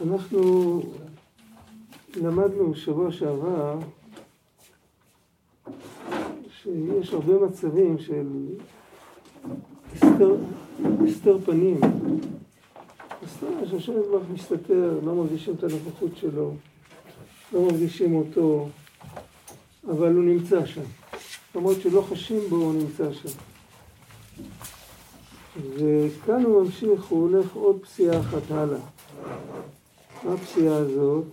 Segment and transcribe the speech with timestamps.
[0.00, 0.80] אנחנו
[2.16, 3.78] למדנו שבוע שעבר
[6.62, 8.26] שיש הרבה מצבים של
[11.06, 11.80] הסתר, פנים.
[13.22, 16.54] הסתר שהשם כבר מסתתר, לא מרגישים את הנוכחות שלו,
[17.52, 18.68] לא מרגישים אותו,
[19.88, 20.82] אבל הוא נמצא שם.
[21.54, 23.28] למרות שלא חשים בו, הוא נמצא שם.
[25.74, 28.80] וכאן הוא ממשיך, הוא הולך עוד פסיעה אחת הלאה.
[30.26, 31.24] מה הפסיעה הזאת?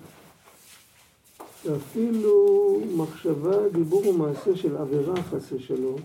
[1.66, 5.96] ואפילו מחשבה, דיבור ומעשה של עבירה חס ושלום,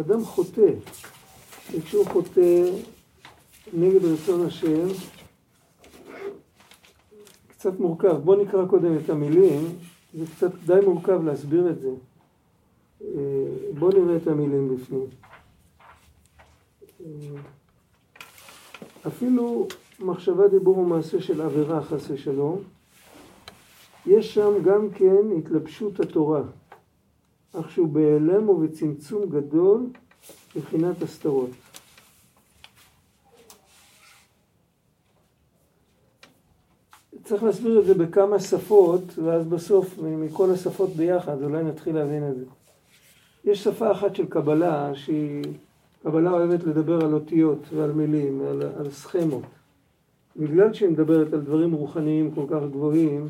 [0.00, 0.70] אדם חוטא,
[1.72, 2.70] וכשהוא חוטא
[3.72, 4.88] נגד רצון השם,
[7.48, 8.16] קצת מורכב.
[8.16, 9.64] בואו נקרא קודם את המילים,
[10.14, 11.90] זה קצת די מורכב להסביר את זה.
[13.04, 13.08] אה,
[13.78, 15.06] בואו נראה את המילים בפנים.
[17.00, 17.06] אה,
[19.06, 19.68] אפילו
[20.02, 22.58] מחשבה, דיבור ומעשה של עבירה חס ושלום,
[24.06, 26.42] יש שם גם כן התלבשות התורה,
[27.52, 29.86] אך שהוא בהיעלם ובצמצום גדול
[30.56, 31.50] מבחינת הסתרות.
[37.24, 42.36] צריך להסביר את זה בכמה שפות, ואז בסוף מכל השפות ביחד, אולי נתחיל להבין את
[42.36, 42.44] זה.
[43.44, 45.44] יש שפה אחת של קבלה, שהיא,
[46.02, 49.59] קבלה אוהבת לדבר על אותיות ועל מילים, על, על סכמות.
[50.36, 53.28] בגלל שהיא מדברת על דברים רוחניים כל כך גבוהים,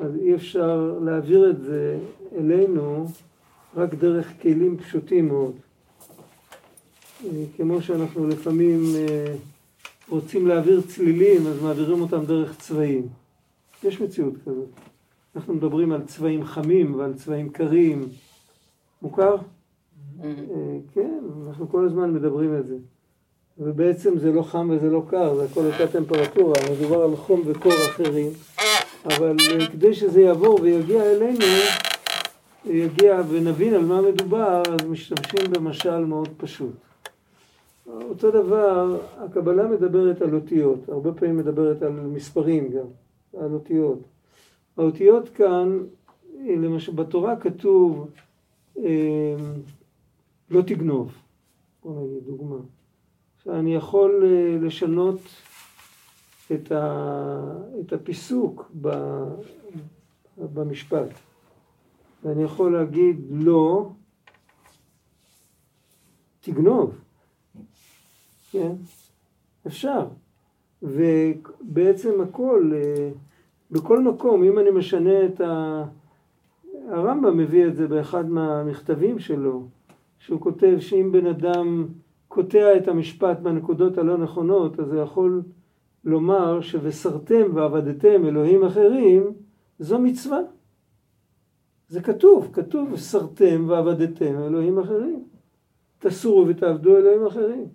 [0.00, 1.98] אז אי אפשר להעביר את זה
[2.36, 3.06] אלינו
[3.76, 5.52] רק דרך כלים פשוטים מאוד.
[7.56, 9.34] כמו שאנחנו לפעמים אה,
[10.08, 13.08] רוצים להעביר צלילים, אז מעבירים אותם דרך צבעים.
[13.84, 14.68] יש מציאות כזאת.
[15.36, 18.08] אנחנו מדברים על צבעים חמים ועל צבעים קרים.
[19.02, 19.36] מוכר?
[19.36, 20.24] Mm-hmm.
[20.24, 22.76] אה, כן, אנחנו כל הזמן מדברים על זה.
[23.58, 27.72] ובעצם זה לא חם וזה לא קר, זה הכל אותה טמפרטורה, מדובר על חום וקור
[27.72, 28.30] אחרים.
[29.04, 31.44] אבל אה, כדי שזה יעבור ויגיע אלינו,
[32.64, 36.74] יגיע ונבין על מה מדובר, אז משתמשים במשל מאוד פשוט.
[37.86, 42.86] אותו דבר, הקבלה מדברת על אותיות, הרבה פעמים מדברת על מספרים גם,
[43.40, 43.98] על אותיות.
[44.76, 45.78] האותיות כאן,
[46.46, 48.10] למשל בתורה כתוב
[48.78, 49.34] אה,
[50.50, 51.12] לא תגנוב,
[51.84, 52.56] בוא נגיד דוגמה.
[53.48, 55.20] אני יכול אה, לשנות
[56.52, 57.40] את, ה,
[57.80, 58.88] את הפיסוק ב,
[60.38, 61.08] במשפט.
[62.22, 63.90] ואני יכול להגיד לא,
[66.40, 67.00] תגנוב.
[68.50, 68.72] כן?
[69.66, 70.06] אפשר.
[70.82, 73.10] ובעצם הכל, אה,
[73.70, 75.84] בכל מקום, אם אני משנה את ה...
[76.88, 79.66] הרמב"ם מביא את זה באחד מהמכתבים שלו,
[80.18, 81.86] שהוא כותב שאם בן אדם
[82.34, 85.42] קוטע את המשפט בנקודות הלא נכונות, אז הוא יכול
[86.04, 89.32] לומר ש"וסרתם ועבדתם אלוהים אחרים"
[89.78, 90.38] זו מצווה.
[91.88, 95.24] זה כתוב, כתוב וסרתם ועבדתם אלוהים אחרים.
[95.98, 97.66] תסורו ותעבדו אלוהים אחרים.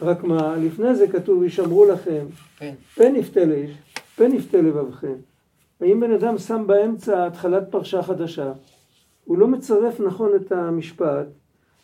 [0.00, 2.26] רק מה, לפני זה כתוב וישמרו לכם,
[2.58, 2.74] כן.
[2.94, 3.70] פן יפתה לאיש,
[4.16, 5.14] פן יפתה לבבכם.
[5.80, 8.52] האם בן אדם שם באמצע התחלת פרשה חדשה,
[9.24, 11.26] הוא לא מצרף נכון את המשפט,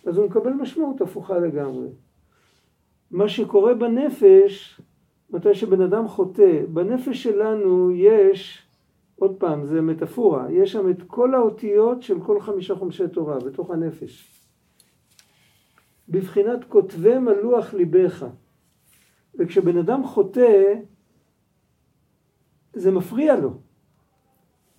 [0.07, 1.89] אז הוא מקבל משמעות הפוכה לגמרי.
[3.11, 4.81] מה שקורה בנפש,
[5.31, 8.69] מתי שבן אדם חוטא, בנפש שלנו יש,
[9.17, 13.71] עוד פעם, זה מטאפורה, יש שם את כל האותיות של כל חמישה חומשי תורה בתוך
[13.71, 14.43] הנפש.
[16.09, 18.27] בבחינת כותבי מלוח ליבך.
[19.35, 20.75] וכשבן אדם חוטא,
[22.73, 23.51] זה מפריע לו.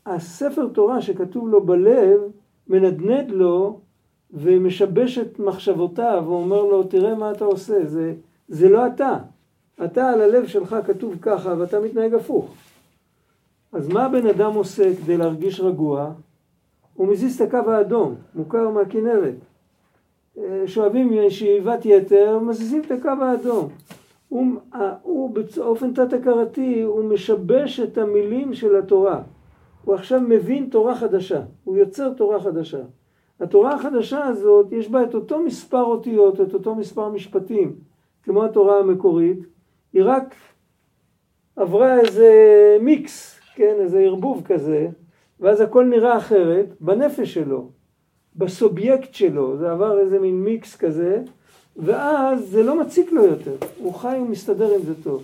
[0.06, 2.22] הספר תורה שכתוב לו בלב,
[2.68, 3.82] מנדנד לו
[4.34, 8.14] ומשבש את מחשבותיו ואומר לו, תראה מה אתה עושה, זה,
[8.48, 9.18] זה לא אתה.
[9.86, 12.54] אתה על הלב שלך כתוב ככה ואתה מתנהג הפוך.
[13.74, 16.12] אז מה הבן אדם עושה כדי להרגיש רגוע?
[16.94, 19.36] הוא מזיז את הקו האדום, מוכר מהכנרת.
[20.38, 23.70] אה, שואבים שאיבת יתר, מזיזים את הקו האדום.
[24.30, 24.46] הוא,
[25.02, 29.22] הוא באופן תת-הכרתי, הוא משבש את המילים של התורה.
[29.86, 32.80] הוא עכשיו מבין תורה חדשה, הוא יוצר תורה חדשה.
[33.40, 37.76] התורה החדשה הזאת, יש בה את אותו מספר אותיות, את אותו מספר משפטים,
[38.24, 39.40] כמו התורה המקורית,
[39.94, 40.36] היא רק
[41.56, 42.30] עברה איזה
[42.82, 44.88] מיקס, כן, איזה ערבוב כזה,
[45.40, 47.70] ואז הכל נראה אחרת בנפש שלו.
[48.36, 51.24] בסובייקט שלו, זה עבר איזה מין מיקס כזה,
[51.78, 55.24] ואז זה לא מציק לו יותר, הוא חי ומסתדר עם זה טוב.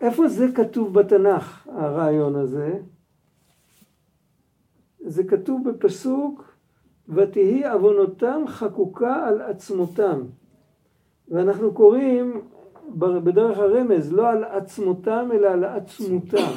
[0.00, 2.78] איפה זה כתוב בתנ"ך, הרעיון הזה?
[5.00, 6.49] זה כתוב בפסוק,
[7.14, 10.20] ותהי עוונותם חקוקה על עצמותם.
[11.28, 12.40] ואנחנו קוראים
[12.98, 16.52] בדרך הרמז, לא על עצמותם אלא על עצמותם,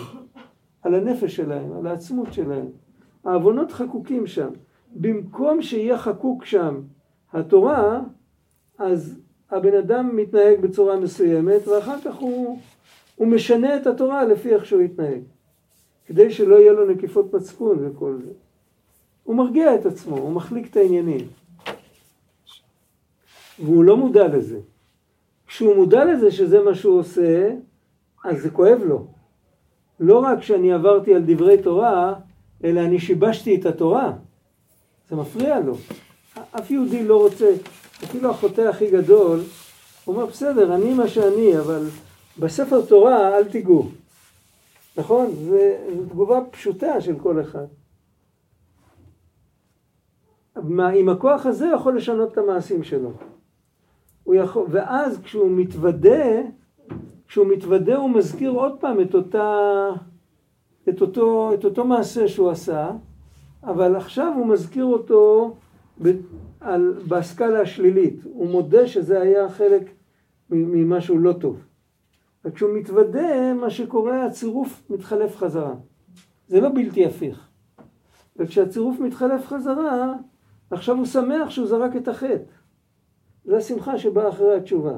[0.81, 2.65] על הנפש שלהם, על העצמות שלהם.
[3.23, 4.49] העוונות חקוקים שם.
[4.95, 6.81] במקום שיהיה חקוק שם
[7.33, 8.01] התורה,
[8.77, 9.19] אז
[9.51, 12.59] הבן אדם מתנהג בצורה מסוימת ואחר כך הוא,
[13.15, 15.21] הוא משנה את התורה לפי איך שהוא יתנהג.
[16.05, 18.31] כדי שלא יהיה לו נקיפות מצפון וכל זה.
[19.23, 21.27] הוא מרגיע את עצמו, הוא מחליק את העניינים.
[23.59, 24.59] והוא לא מודע לזה.
[25.47, 27.49] כשהוא מודע לזה שזה מה שהוא עושה,
[28.25, 29.07] אז זה כואב לו.
[29.99, 32.13] לא רק שאני עברתי על דברי תורה,
[32.63, 34.11] אלא אני שיבשתי את התורה.
[35.09, 35.75] זה מפריע לו.
[36.51, 37.53] אף יהודי לא רוצה,
[38.03, 39.39] אפילו החוטא הכי גדול,
[40.05, 41.87] הוא אומר, בסדר, אני מה שאני, אבל
[42.39, 43.87] בספר תורה אל תיגעו.
[44.97, 45.31] נכון?
[45.31, 45.57] זו
[46.09, 47.65] תגובה פשוטה של כל אחד.
[50.95, 53.11] עם הכוח הזה הוא יכול לשנות את המעשים שלו.
[54.23, 56.41] הוא יכול, ואז כשהוא מתוודה,
[57.27, 59.89] כשהוא מתוודה הוא מזכיר עוד פעם את, אותה,
[60.89, 62.91] את, אותו, את אותו מעשה שהוא עשה,
[63.63, 65.53] אבל עכשיו הוא מזכיר אותו
[66.01, 66.11] ב,
[66.59, 68.19] על, בסקאלה השלילית.
[68.23, 69.89] הוא מודה שזה היה חלק
[70.49, 71.63] ממשהו לא טוב.
[72.45, 75.75] וכשהוא מתוודה, מה שקורה, הצירוף מתחלף חזרה.
[76.47, 77.49] זה לא בלתי הפיך.
[78.37, 80.13] וכשהצירוף מתחלף חזרה,
[80.73, 82.43] עכשיו הוא שמח שהוא זרק את החטא.
[83.45, 84.97] זו השמחה שבאה אחרי התשובה.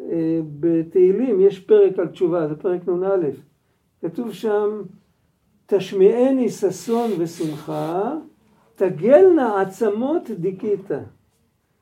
[0.00, 3.30] אה, בתהילים יש פרק על תשובה, זה פרק נ"א.
[4.00, 4.82] כתוב שם,
[5.66, 8.14] תשמיעני ששון ושמחה,
[8.74, 10.98] תגלנה עצמות דיכיתה.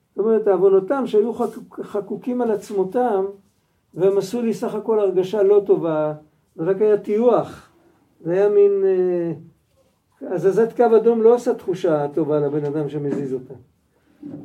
[0.09, 1.33] זאת אומרת, עוונותם שהיו
[1.83, 3.25] חקוקים על עצמותם,
[3.95, 6.15] והם עשו לי סך הכל הרגשה לא טובה,
[6.57, 7.71] זה רק היה טיוח.
[8.21, 8.85] זה היה מין...
[8.85, 9.33] אה,
[10.23, 13.55] הזזת קו אדום לא עושה תחושה טובה לבן אדם שמזיז אותה.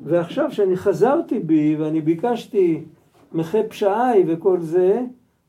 [0.04, 2.84] ועכשיו שאני חזרתי בי ואני ביקשתי
[3.34, 5.02] מחי פשעי וכל זה,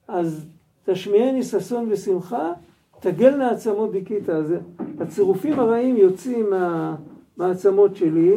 [0.09, 0.47] אז
[0.85, 2.53] תשמיעני ששון ושמחה,
[3.01, 4.31] תגלנה עצמות דיכית.
[4.31, 4.55] אז
[5.01, 6.97] הצירופים הרעים יוצאים מה,
[7.37, 8.35] מהעצמות שלי,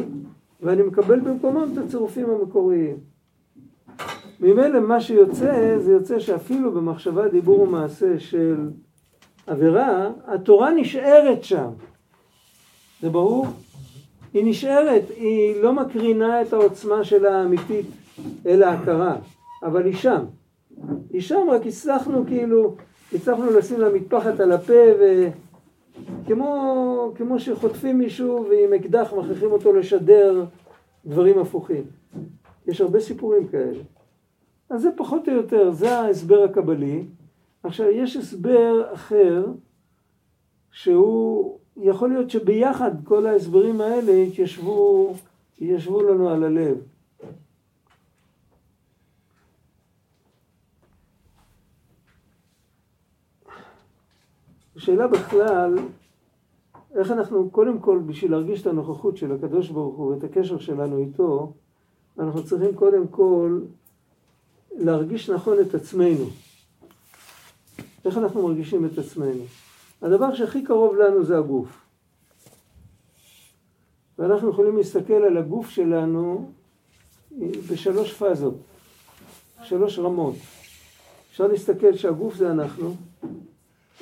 [0.61, 2.97] ואני מקבל במקומם את הצירופים המקוריים.
[4.39, 8.69] ממילא מה שיוצא, זה יוצא שאפילו במחשבה, דיבור ומעשה של
[9.49, 11.69] עבירה, התורה נשארת שם.
[13.01, 13.45] זה ברור?
[14.33, 17.85] היא נשארת, היא לא מקרינה את העוצמה שלה האמיתית
[18.45, 19.15] אל ההכרה,
[19.63, 20.25] אבל היא שם.
[21.09, 22.75] היא שם, רק הצלחנו כאילו,
[23.13, 24.73] הצלחנו לשים לה מטפחת על הפה
[26.25, 30.45] וכמו כמו שחוטפים מישהו ועם אקדח מכריחים אותו לשדר
[31.05, 31.83] דברים הפוכים.
[32.67, 33.83] יש הרבה סיפורים כאלה.
[34.69, 37.03] אז זה פחות או יותר, זה ההסבר הקבלי.
[37.63, 39.45] עכשיו, יש הסבר אחר,
[40.71, 45.13] שהוא, יכול להיות שביחד כל ההסברים האלה יתיישבו,
[45.55, 46.77] יתיישבו לנו על הלב.
[54.75, 55.75] השאלה בכלל,
[56.95, 60.97] איך אנחנו, קודם כל, בשביל להרגיש את הנוכחות של הקדוש ברוך הוא ואת הקשר שלנו
[60.97, 61.53] איתו,
[62.19, 63.61] אנחנו צריכים קודם כל
[64.71, 66.25] להרגיש נכון את עצמנו.
[68.05, 69.43] איך אנחנו מרגישים את עצמנו?
[70.01, 71.85] הדבר שהכי קרוב לנו זה הגוף.
[74.19, 76.51] ואנחנו יכולים להסתכל על הגוף שלנו
[77.71, 78.55] בשלוש פאזות,
[79.63, 80.35] שלוש רמות.
[81.31, 82.95] אפשר להסתכל שהגוף זה אנחנו.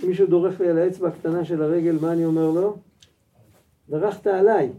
[0.04, 2.77] אם מישהו דורך לי על האצבע הקטנה של הרגל, מה אני אומר לו?
[3.89, 4.72] דרכת עליי,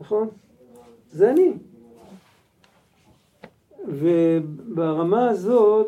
[0.00, 0.28] נכון?
[1.10, 1.52] זה אני.
[3.88, 5.86] וברמה הזאת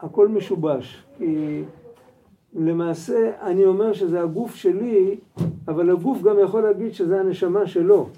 [0.00, 1.02] הכל משובש.
[1.18, 1.62] כי
[2.56, 5.18] למעשה אני אומר שזה הגוף שלי,
[5.68, 8.08] אבל הגוף גם יכול להגיד שזה הנשמה שלו.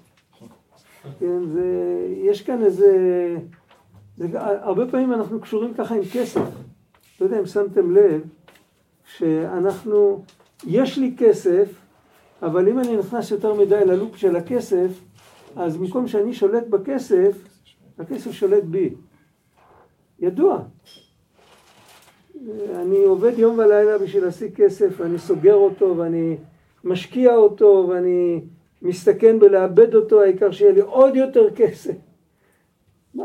[1.19, 1.67] כן, זה,
[2.23, 2.93] יש כאן איזה...
[4.17, 6.41] זה, הרבה פעמים אנחנו קשורים ככה עם כסף.
[7.21, 8.21] לא יודע אם שמתם לב,
[9.05, 10.23] שאנחנו,
[10.67, 11.73] יש לי כסף,
[12.43, 14.91] אבל אם אני נכנס יותר מדי ללופ של הכסף,
[15.57, 17.39] אז במקום שאני שולט בכסף,
[17.99, 18.95] הכסף שולט בי.
[20.21, 20.63] ידוע.
[22.75, 26.37] אני עובד יום ולילה בשביל להשיג כסף, ואני סוגר אותו, ואני
[26.85, 28.41] משקיע אותו, ואני
[28.83, 31.95] מסתכן בלאבד אותו, העיקר שיהיה לי עוד יותר כסף.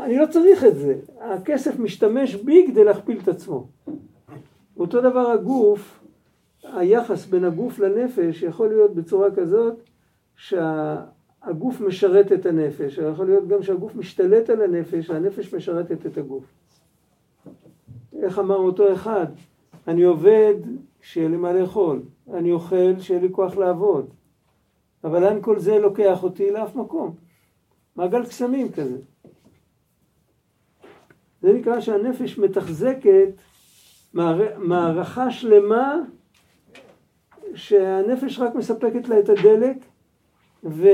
[0.02, 0.94] אני לא צריך את זה.
[1.20, 3.66] הכסף משתמש בי כדי להכפיל את עצמו.
[4.76, 6.00] אותו דבר הגוף,
[6.62, 9.74] היחס בין הגוף לנפש יכול להיות בצורה כזאת
[10.36, 16.44] שהגוף משרת את הנפש, יכול להיות גם שהגוף משתלט על הנפש, הנפש משרתת את הגוף.
[18.24, 19.26] איך אמר אותו אחד?
[19.88, 20.54] אני עובד
[21.02, 22.02] שיהיה לי מה לאכול,
[22.34, 24.06] אני אוכל שיהיה לי כוח לעבוד,
[25.04, 27.14] אבל לאן כל זה לוקח אותי לאף מקום?
[27.96, 28.98] מעגל קסמים כזה.
[31.42, 33.28] זה נקרא שהנפש מתחזקת
[34.58, 36.00] מערכה שלמה
[37.54, 39.76] שהנפש רק מספקת לה את הדלק
[40.64, 40.88] ו...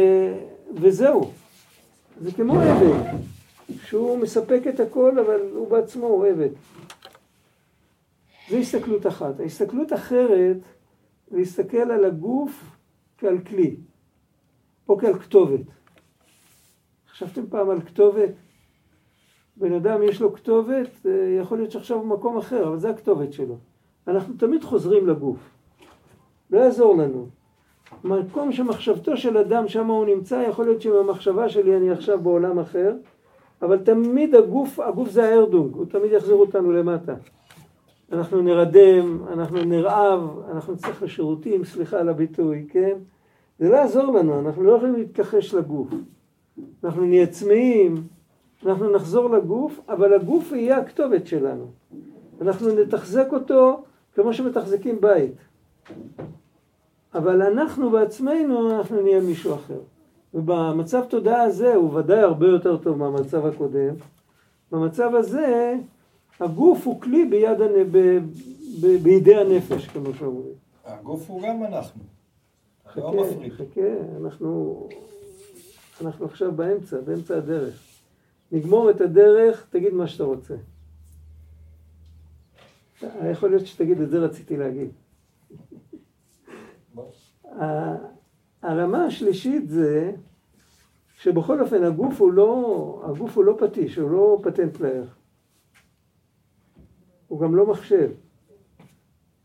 [0.75, 1.31] וזהו.
[2.21, 3.19] זה כמו עבד,
[3.85, 6.49] שהוא מספק את הכל אבל הוא בעצמו עבד.
[8.50, 9.40] זו הסתכלות אחת.
[9.40, 10.57] ההסתכלות אחרת
[11.30, 12.76] להסתכל על הגוף
[13.19, 13.76] כעל כלי,
[14.88, 15.61] או כעל כתובת.
[17.11, 18.30] חשבתם פעם על כתובת?
[19.57, 23.33] בן אדם יש לו כתובת, אה, יכול להיות שעכשיו הוא במקום אחר, אבל זה הכתובת
[23.33, 23.57] שלו.
[24.09, 25.38] אנחנו תמיד חוזרים לגוף.
[26.50, 27.28] לא יעזור לנו.
[28.04, 32.95] מקום שמחשבתו של אדם, שם הוא נמצא, יכול להיות שבמחשבה שלי אני עכשיו בעולם אחר,
[33.62, 37.14] אבל תמיד הגוף, הגוף זה הארדונג, הוא תמיד יחזיר אותנו למטה.
[38.12, 42.99] אנחנו נרדם, אנחנו נרעב, אנחנו נצטרך לשירותים, סליחה על הביטוי, כן?
[43.59, 45.88] זה לא יעזור לנו, אנחנו לא יכולים להתכחש לגוף.
[46.85, 47.95] אנחנו נהיה צמאים,
[48.67, 51.67] אנחנו נחזור לגוף, אבל הגוף יהיה הכתובת שלנו.
[52.40, 53.83] אנחנו נתחזק אותו
[54.14, 55.35] כמו שמתחזקים בית.
[57.14, 59.81] אבל אנחנו בעצמנו, אנחנו נהיה מישהו אחר.
[60.35, 63.95] ובמצב תודעה הזה, הוא ודאי הרבה יותר טוב מהמצב הקודם,
[64.73, 65.75] במצב הזה,
[66.41, 67.91] הגוף הוא כלי ביד, הנ...
[67.91, 67.99] ב...
[68.81, 68.87] ב...
[69.03, 70.55] בידי הנפש, כמו שאומרים.
[70.85, 72.03] הגוף הוא גם אנחנו.
[72.87, 73.81] חכה, לא חכה,
[74.21, 74.89] אנחנו,
[76.01, 77.83] אנחנו עכשיו באמצע, באמצע הדרך.
[78.53, 80.55] נגמור את הדרך, תגיד מה שאתה רוצה.
[83.31, 84.91] יכול להיות שתגיד, את זה רציתי להגיד.
[88.63, 90.13] הרמה השלישית זה
[91.17, 95.20] שבכל אופן הגוף הוא לא, הגוף הוא לא פטיש, הוא לא פטנט לערך.
[97.31, 98.11] הוא גם לא מחשב.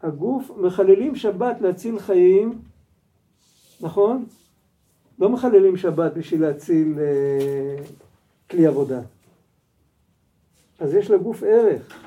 [0.01, 2.53] הגוף, מחללים שבת להציל חיים,
[3.81, 4.25] נכון?
[5.19, 7.83] לא מחללים שבת בשביל להציל אה,
[8.49, 9.01] כלי עבודה.
[10.79, 12.05] אז יש לגוף ערך,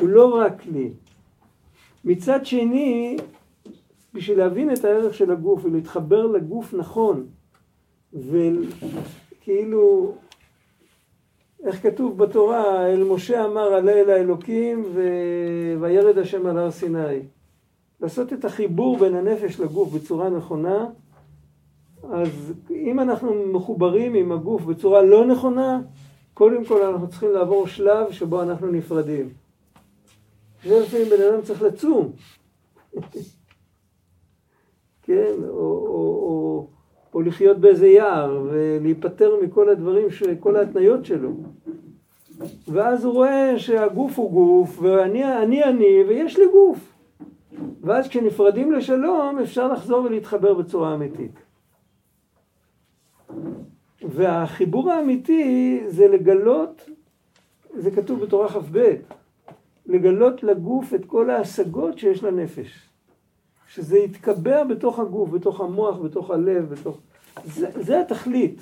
[0.00, 0.90] הוא לא רק כלי.
[2.04, 3.16] מצד שני,
[4.14, 7.26] בשביל להבין את הערך של הגוף ולהתחבר לגוף נכון,
[8.12, 10.14] וכאילו,
[11.64, 15.02] איך כתוב בתורה, אל משה אמר עלה אל האלוקים ו...
[15.80, 17.20] וירד השם על הר סיני.
[18.00, 20.86] לעשות את החיבור בין הנפש לגוף בצורה נכונה,
[22.12, 25.80] אז אם אנחנו מחוברים עם הגוף בצורה לא נכונה,
[26.34, 29.28] קודם כל אנחנו צריכים לעבור שלב שבו אנחנו נפרדים.
[30.64, 32.12] זה לפעמים בן אדם צריך לצום.
[35.02, 36.66] כן, או, או, או,
[37.14, 40.06] או לחיות באיזה יער ולהיפטר מכל הדברים,
[40.40, 41.32] כל ההתניות שלו.
[42.68, 46.92] ואז הוא רואה שהגוף הוא גוף, ואני אני אני, ויש לי גוף.
[47.80, 51.32] ואז כשנפרדים לשלום אפשר לחזור ולהתחבר בצורה אמיתית.
[54.02, 56.90] והחיבור האמיתי זה לגלות,
[57.74, 58.94] זה כתוב בתורה כ"ב,
[59.86, 62.91] לגלות לגוף את כל ההשגות שיש לנפש.
[63.74, 66.98] שזה יתקבע בתוך הגוף, בתוך המוח, בתוך הלב, בתוך...
[67.44, 68.60] זה, זה התכלית.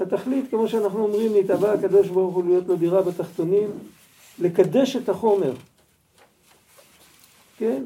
[0.00, 3.70] התכלית, כמו שאנחנו אומרים, נתבע הקדוש ברוך הוא להיות לו דירה בתחתונים,
[4.38, 5.52] לקדש את החומר.
[7.56, 7.82] כן?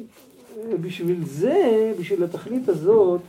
[0.81, 3.21] בשביל זה, בשביל התכלית הזאת,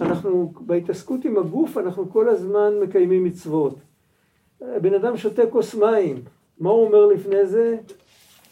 [0.00, 3.74] אנחנו, בהתעסקות עם הגוף, אנחנו כל הזמן מקיימים מצוות.
[4.60, 6.22] בן אדם שותה כוס מים,
[6.60, 7.76] מה הוא אומר לפני זה?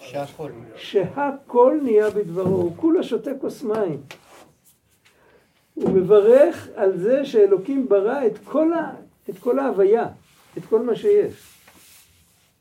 [0.01, 0.51] שהכל.
[0.77, 4.01] שהכל נהיה בדברו, הוא כולה שותה כוס מים.
[5.75, 8.91] הוא מברך על זה שאלוקים ברא את כל, ה,
[9.31, 10.07] את כל ההוויה,
[10.59, 11.35] את כל מה שיש.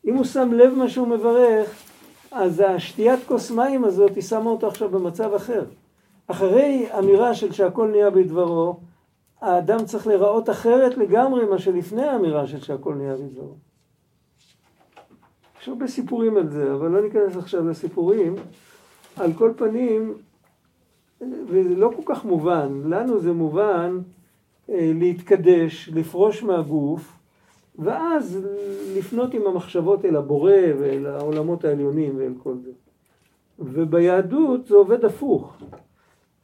[0.05, 1.75] אם הוא שם לב מה שהוא מברך,
[2.31, 5.65] אז השתיית כוס מים הזאת, היא שמה אותו עכשיו במצב אחר.
[6.27, 8.79] אחרי אמירה של שהכל נהיה בדברו,
[9.41, 13.53] האדם צריך להיראות אחרת לגמרי מה שלפני האמירה של שהכל נהיה בדברו.
[15.65, 18.35] יש הרבה סיפורים על זה, אבל לא ניכנס עכשיו לסיפורים.
[19.15, 20.13] על כל פנים,
[21.21, 23.99] וזה לא כל כך מובן, לנו זה מובן
[24.69, 27.17] אה, להתקדש, לפרוש מהגוף,
[27.79, 28.47] ואז
[28.97, 32.71] לפנות עם המחשבות אל הבורא ואל העולמות העליונים ואל כל זה.
[33.59, 35.57] וביהדות זה עובד הפוך.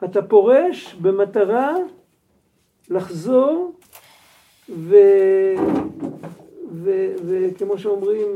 [0.03, 1.75] אתה פורש במטרה
[2.89, 3.73] לחזור
[4.69, 4.95] ו...
[6.71, 7.13] ו...
[7.25, 8.27] וכמו שאומרים,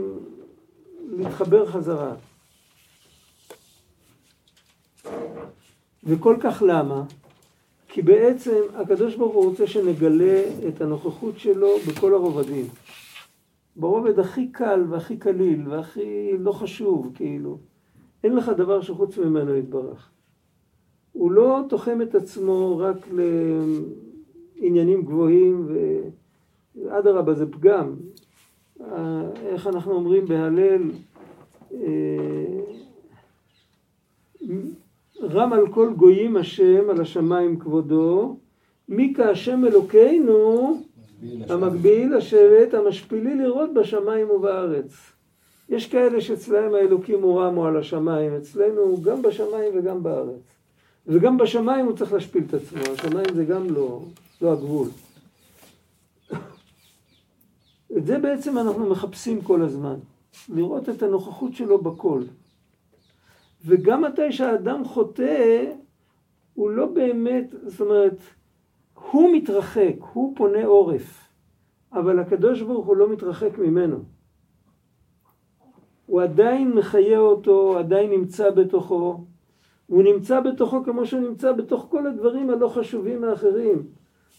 [1.10, 2.16] להתחבר חזרה.
[6.04, 7.04] וכל כך למה?
[7.88, 12.66] כי בעצם הקדוש ברוך הוא רוצה שנגלה את הנוכחות שלו בכל הרובדים.
[13.76, 17.58] ברובד הכי קל והכי קליל והכי לא חשוב, כאילו.
[18.24, 20.10] אין לך דבר שחוץ ממנו יתברך.
[21.12, 23.08] הוא לא תוחם את עצמו רק
[24.58, 25.68] לעניינים גבוהים,
[26.76, 27.96] ואדרבה זה פגם.
[29.46, 30.91] איך אנחנו אומרים בהלל,
[35.22, 38.38] רם על כל גויים השם, על השמיים כבודו,
[38.89, 40.77] מי כהשם אלוקינו,
[41.50, 45.12] המקביל לשבת, המשפילי לראות בשמיים ובארץ.
[45.70, 50.41] יש כאלה שאצלהם האלוקים הוא רם או על השמיים, אצלנו גם בשמיים וגם בארץ.
[51.08, 54.01] וגם בשמיים הוא צריך להשפיל את עצמו, השמיים זה גם לא,
[54.41, 54.88] לא הגבול.
[58.06, 59.96] את זה בעצם אנחנו מחפשים כל הזמן,
[60.50, 62.22] לראות את הנוכחות שלו בכל.
[63.66, 65.66] וגם מתי שהאדם חוטא,
[66.54, 68.18] הוא לא באמת, זאת אומרת,
[69.12, 71.28] הוא מתרחק, הוא פונה עורף,
[71.94, 73.98] אבל הקדוש ברוך הוא לא מתרחק ממנו.
[76.06, 79.26] הוא עדיין מחיה אותו, עדיין נמצא בתוכו,
[79.88, 83.84] הוא נמצא בתוכו כמו שהוא נמצא בתוך כל הדברים הלא חשובים האחרים.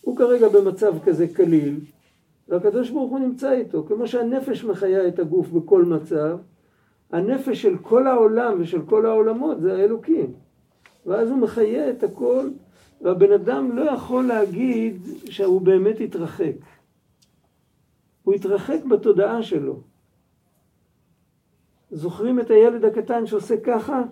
[0.00, 1.80] הוא כרגע במצב כזה קליל,
[2.48, 6.38] והקדוש ברוך הוא נמצא איתו, כמו שהנפש מחיה את הגוף בכל מצב,
[7.12, 10.32] הנפש של כל העולם ושל כל העולמות זה האלוקים.
[11.06, 12.48] ואז הוא מחיה את הכל,
[13.00, 15.00] והבן אדם לא יכול להגיד
[15.30, 16.54] שהוא באמת התרחק.
[18.22, 19.80] הוא התרחק בתודעה שלו.
[21.90, 24.02] זוכרים את הילד הקטן שעושה ככה?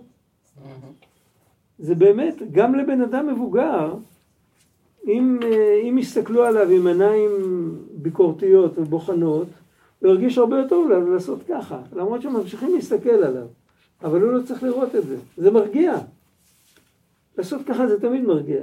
[1.78, 3.94] זה באמת, גם לבן אדם מבוגר,
[5.06, 7.30] אם, אה, אם יסתכלו עליו עם עיניים
[7.90, 9.49] ביקורתיות ובוחנות,
[10.00, 13.46] הוא ירגיש הרבה יותר טוב לעשות ככה, למרות שממשיכים להסתכל עליו,
[14.02, 15.94] אבל הוא לא צריך לראות את זה, זה מרגיע.
[17.38, 18.62] לעשות ככה זה תמיד מרגיע.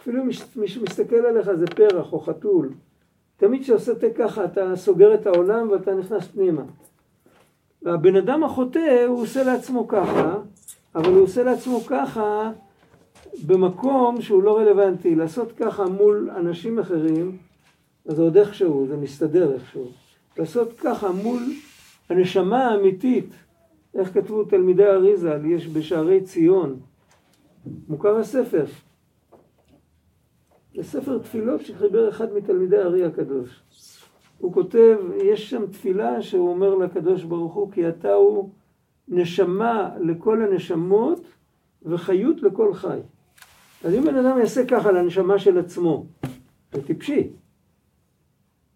[0.00, 0.24] אפילו
[0.56, 2.70] מי שמסתכל עליך זה פרח או חתול,
[3.36, 6.62] תמיד כשעושה ככה אתה סוגר את העולם ואתה נכנס פנימה.
[7.82, 10.36] והבן אדם החוטא הוא עושה לעצמו ככה,
[10.94, 12.52] אבל הוא עושה לעצמו ככה
[13.46, 15.14] במקום שהוא לא רלוונטי.
[15.14, 17.36] לעשות ככה מול אנשים אחרים,
[18.06, 19.90] אז זה עוד איכשהו, זה מסתדר איכשהו.
[20.38, 21.42] לעשות ככה מול
[22.08, 23.34] הנשמה האמיתית,
[23.94, 26.80] איך כתבו תלמידי אריזה, יש בשערי ציון,
[27.88, 28.64] מוכר הספר.
[30.74, 33.62] זה ספר תפילות שחיבר אחד מתלמידי הארי הקדוש.
[34.38, 38.50] הוא כותב, יש שם תפילה שהוא אומר לקדוש ברוך הוא, כי אתה הוא
[39.08, 41.20] נשמה לכל הנשמות
[41.82, 42.98] וחיות לכל חי.
[43.84, 46.06] אז אם בן אדם יעשה ככה לנשמה של עצמו,
[46.72, 47.30] זה טיפשי.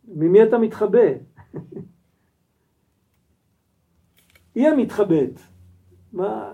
[0.09, 1.09] ממי אתה מתחבא?
[4.55, 5.41] היא המתחבאת.
[6.13, 6.53] מה...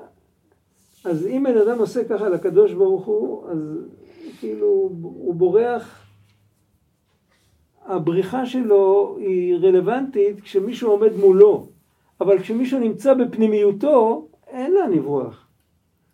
[1.04, 3.58] אז אם בן אדם עושה ככה לקדוש ברוך הוא, אז
[4.40, 4.66] כאילו
[5.02, 6.06] הוא בורח,
[7.84, 11.68] הבריחה שלו היא רלוונטית כשמישהו עומד מולו,
[12.20, 15.46] אבל כשמישהו נמצא בפנימיותו, אין לאן לברוח.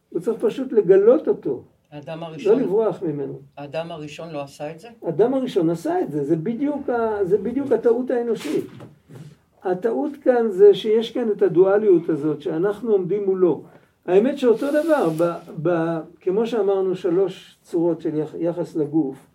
[0.09, 1.64] הוא צריך פשוט לגלות אותו.
[1.92, 2.59] האדם הראשון...
[2.59, 3.40] לא לברוח ממנו.
[3.57, 4.88] האדם הראשון לא עשה את זה?
[5.02, 8.64] האדם הראשון עשה את זה, זה בדיוק, ה, זה בדיוק הטעות האנושית.
[9.62, 13.62] הטעות כאן זה שיש כאן את הדואליות הזאת, שאנחנו עומדים מולו.
[14.07, 19.26] האמת שאותו דבר, ב, ב, כמו שאמרנו שלוש צורות של יחס לגוף,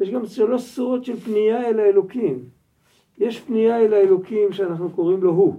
[0.00, 2.44] יש גם שלוש צורות של פנייה אל האלוקים.
[3.18, 5.54] יש פנייה אל האלוקים שאנחנו קוראים לו הוא.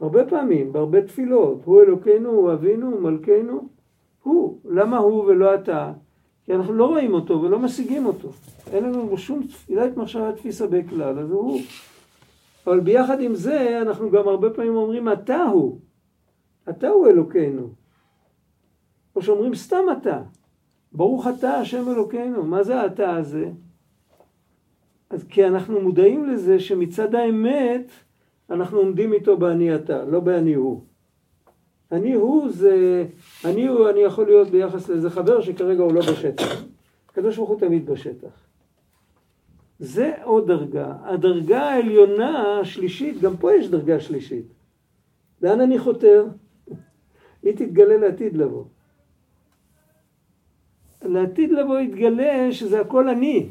[0.00, 3.68] הרבה פעמים, בהרבה תפילות, הוא אלוקינו, הוא אבינו, הוא מלכנו,
[4.22, 4.58] הוא.
[4.64, 5.92] למה הוא ולא אתה?
[6.44, 8.28] כי אנחנו לא רואים אותו ולא משיגים אותו.
[8.72, 11.60] אין לנו שום תפילת מחשבה תפיסה בכלל, אז הוא.
[12.66, 15.78] אבל ביחד עם זה, אנחנו גם הרבה פעמים אומרים, אתה הוא.
[16.68, 17.68] אתה הוא אלוקינו.
[19.16, 20.22] או שאומרים סתם אתה.
[20.92, 22.42] ברוך אתה השם אלוקינו.
[22.42, 23.50] מה זה האתה הזה?
[25.10, 27.90] אז כי אנחנו מודעים לזה שמצד האמת
[28.50, 30.80] אנחנו עומדים איתו באני אתה, לא באני הוא.
[31.92, 33.06] אני הוא זה,
[33.44, 36.64] אני הוא, אני יכול להיות ביחס לאיזה חבר שכרגע הוא לא בשטח.
[37.08, 38.50] הקדוש ברוך הוא תמיד בשטח.
[39.78, 40.94] זה עוד דרגה.
[41.02, 44.46] הדרגה העליונה השלישית, גם פה יש דרגה שלישית.
[45.42, 46.26] לאן אני חותר?
[47.42, 48.64] היא תתגלה לעתיד לבוא.
[51.02, 53.48] לעתיד לבוא יתגלה שזה הכל אני.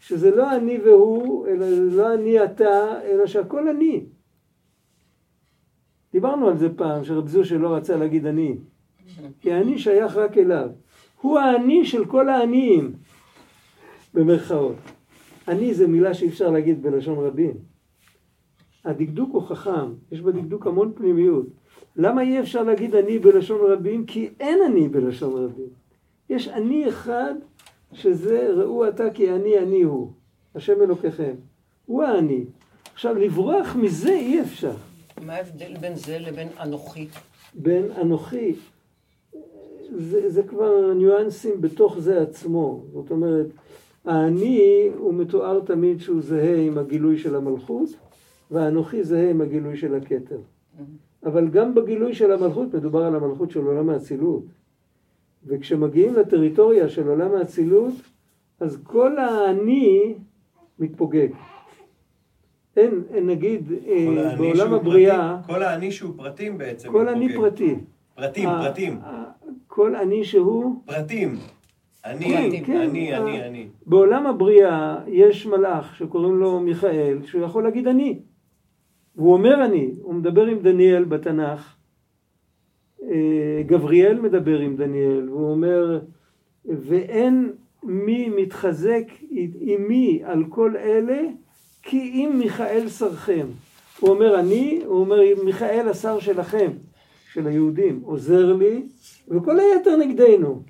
[0.00, 4.04] שזה לא אני והוא, אלא לא אני אתה, אלא שהכל אני.
[6.12, 8.56] דיברנו על זה פעם, שרב זושה לא רצה להגיד אני.
[9.40, 10.68] כי אני שייך רק אליו.
[11.20, 12.92] הוא האני של כל העניים,
[14.14, 14.76] במרכאות.
[15.48, 17.54] אני זה מילה שאי אפשר להגיד בלשון רבים.
[18.84, 21.46] הדקדוק הוא חכם, יש בדקדוק המון פנימיות.
[21.96, 24.06] למה אי אפשר להגיד אני בלשון רבים?
[24.06, 25.68] כי אין אני בלשון רבים.
[26.30, 27.34] יש אני אחד
[27.92, 30.12] שזה ראו אתה כי אני אני הוא,
[30.54, 31.34] השם אלוקיכם.
[31.86, 32.44] הוא האני.
[32.94, 34.74] עכשיו לברוח מזה אי אפשר.
[35.22, 37.08] מה ההבדל בין זה לבין אנוכי?
[37.54, 38.54] בין אנוכי,
[39.92, 42.84] זה, זה כבר ניואנסים בתוך זה עצמו.
[42.92, 43.46] זאת אומרת,
[44.04, 47.88] האני הוא מתואר תמיד שהוא זהה עם הגילוי של המלכות,
[48.50, 50.38] והאנוכי זהה עם הגילוי של הכתר.
[51.26, 54.44] אבל גם בגילוי של המלכות מדובר על המלכות של עולם האצילות.
[55.46, 57.94] וכשמגיעים לטריטוריה של עולם האצילות,
[58.60, 60.14] אז כל האני
[60.78, 61.28] מתפוגג.
[62.76, 66.92] אין, אין נגיד, אה, בעולם הבריאה, פרטים- כל האני שהוא פרטים בעצם.
[66.92, 67.48] כל אני מתפוגג.
[67.50, 67.74] פרטי.
[68.14, 68.98] פרטים, ה- פרטים.
[69.02, 69.30] ה-
[69.76, 71.36] כל אני שהוא, פרטים.
[72.04, 73.66] אני, אני, כן, אני, ה- אני, אני.
[73.86, 78.18] בעולם הבריאה יש מלאך שקוראים לו מיכאל, שהוא יכול להגיד אני.
[79.16, 81.74] והוא אומר אני, הוא מדבר עם דניאל בתנ"ך.
[83.02, 86.00] אה, גבריאל מדבר עם דניאל, והוא אומר,
[86.64, 89.04] ואין מי מתחזק
[89.60, 91.20] עמי על כל אלה,
[91.82, 93.46] כי אם מיכאל שרכם.
[94.00, 96.70] הוא אומר אני, הוא אומר מיכאל השר שלכם,
[97.36, 98.82] של היהודים, עוזר לי,
[99.28, 100.62] וכל היתר נגדנו.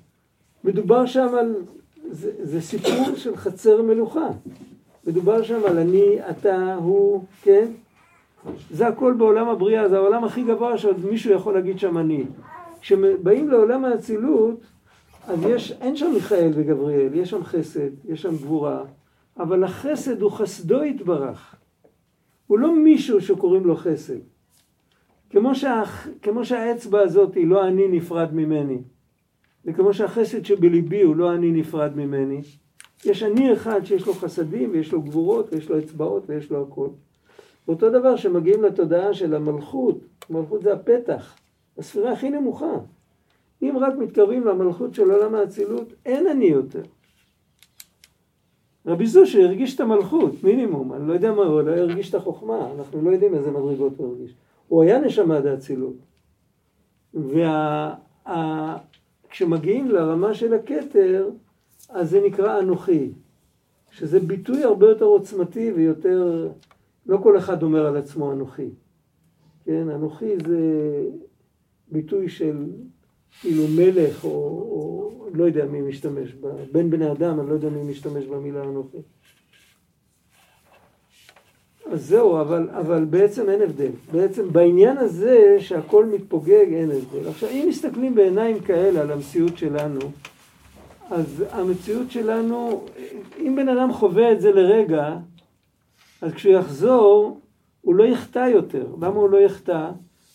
[0.63, 1.55] מדובר שם על,
[2.09, 4.27] זה, זה סיפור של חצר מלוכה.
[5.07, 7.67] מדובר שם על אני, אתה, הוא, כן?
[8.71, 12.25] זה הכל בעולם הבריאה, זה העולם הכי גבוה שעוד מישהו יכול להגיד שם אני.
[12.81, 14.59] כשבאים לעולם האצילות,
[15.27, 18.83] אז יש, אין שם מיכאל וגבריאל, יש שם חסד, יש שם גבורה,
[19.39, 21.55] אבל החסד הוא חסדו יתברך.
[22.47, 24.36] הוא לא מישהו שקוראים לו חסד.
[25.29, 25.83] כמו, שה,
[26.21, 28.77] כמו שהאצבע הזאת היא לא אני נפרד ממני,
[29.65, 32.41] וכמו שהחסד שבליבי הוא לא אני נפרד ממני,
[33.05, 36.89] יש אני אחד שיש לו חסדים ויש לו גבורות ויש לו אצבעות ויש לו הכל.
[37.67, 41.35] אותו דבר שמגיעים לתודעה של המלכות, מלכות זה הפתח,
[41.77, 42.73] הספירה הכי נמוכה.
[43.61, 46.81] אם רק מתקרבים למלכות של עולם האצילות, אין אני יותר.
[48.85, 52.71] רבי זושה הרגיש את המלכות, מינימום, אני לא יודע מה, הוא לא הרגיש את החוכמה,
[52.75, 54.35] אנחנו לא יודעים איזה מדרגות הוא הרגיש.
[54.67, 55.95] הוא היה נשמה דאצילות.
[59.27, 61.29] וכשמגיעים לרמה של הכתר,
[61.89, 63.11] אז זה נקרא אנוכי,
[63.91, 66.49] שזה ביטוי הרבה יותר עוצמתי ויותר,
[67.05, 68.69] לא כל אחד אומר על עצמו אנוכי.
[69.65, 70.59] כן, אנוכי זה
[71.91, 72.65] ביטוי של
[73.41, 76.35] כאילו מלך, או, או לא יודע מי משתמש
[76.71, 78.97] בין בני אדם, אני לא יודע מי משתמש במילה אנוכי.
[81.91, 83.91] אז זהו, אבל, אבל בעצם אין הבדל.
[84.11, 87.29] בעצם בעניין הזה שהכל מתפוגג אין הבדל.
[87.29, 89.99] עכשיו, אם מסתכלים בעיניים כאלה על המציאות שלנו,
[91.11, 92.85] אז המציאות שלנו,
[93.39, 95.17] אם בן אדם חווה את זה לרגע,
[96.21, 97.39] אז כשהוא יחזור,
[97.81, 98.87] הוא לא יחטא יותר.
[99.01, 99.91] למה הוא לא יחטא?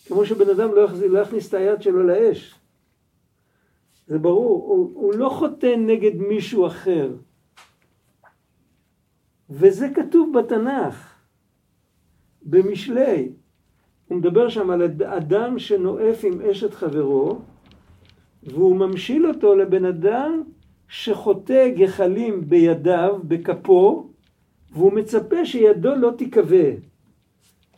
[0.07, 2.55] כמו שבן אדם לא, לא יכניס את היד שלו לאש.
[4.07, 7.09] זה ברור, הוא, הוא לא חוטא נגד מישהו אחר.
[9.49, 11.12] וזה כתוב בתנ"ך,
[12.45, 13.29] במשלי.
[14.07, 17.39] הוא מדבר שם על אדם שנואף עם אשת חברו,
[18.43, 20.43] והוא ממשיל אותו לבן אדם
[20.87, 24.09] שחוטא גחלים בידיו, בכפו,
[24.73, 26.69] והוא מצפה שידו לא תיכווה.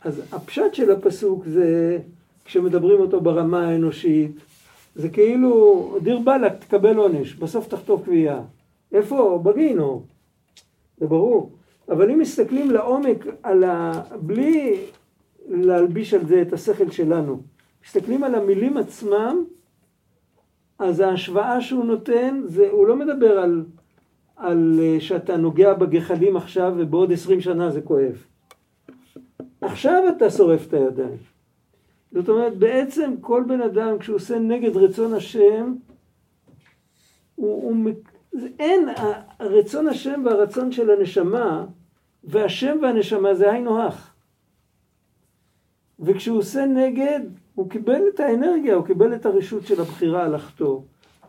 [0.00, 1.98] אז הפשט של הפסוק זה,
[2.44, 4.30] כשמדברים אותו ברמה האנושית,
[4.94, 8.42] זה כאילו, דיר באלק, תקבל עונש, בסוף תחטוף קביעה.
[8.92, 9.40] איפה?
[9.44, 10.02] בגיהינום.
[10.98, 11.55] זה ברור.
[11.88, 14.02] אבל אם מסתכלים לעומק על ה...
[14.20, 14.80] בלי
[15.48, 17.42] להלביש על זה את השכל שלנו,
[17.84, 19.44] מסתכלים על המילים עצמם,
[20.78, 23.64] אז ההשוואה שהוא נותן, זה, הוא לא מדבר על,
[24.36, 28.24] על שאתה נוגע בגחלים עכשיו ובעוד עשרים שנה זה כואב.
[29.60, 31.16] עכשיו אתה שורף את הידיים.
[32.12, 35.74] זאת אומרת, בעצם כל בן אדם, כשהוא עושה נגד רצון השם,
[37.34, 37.90] הוא, הוא,
[38.58, 38.88] אין,
[39.40, 41.66] רצון השם והרצון של הנשמה,
[42.26, 44.12] והשם והנשמה זה היינו הך.
[46.00, 47.20] וכשהוא עושה נגד,
[47.54, 50.80] הוא קיבל את האנרגיה, הוא קיבל את הרשות של הבחירה לחטוא,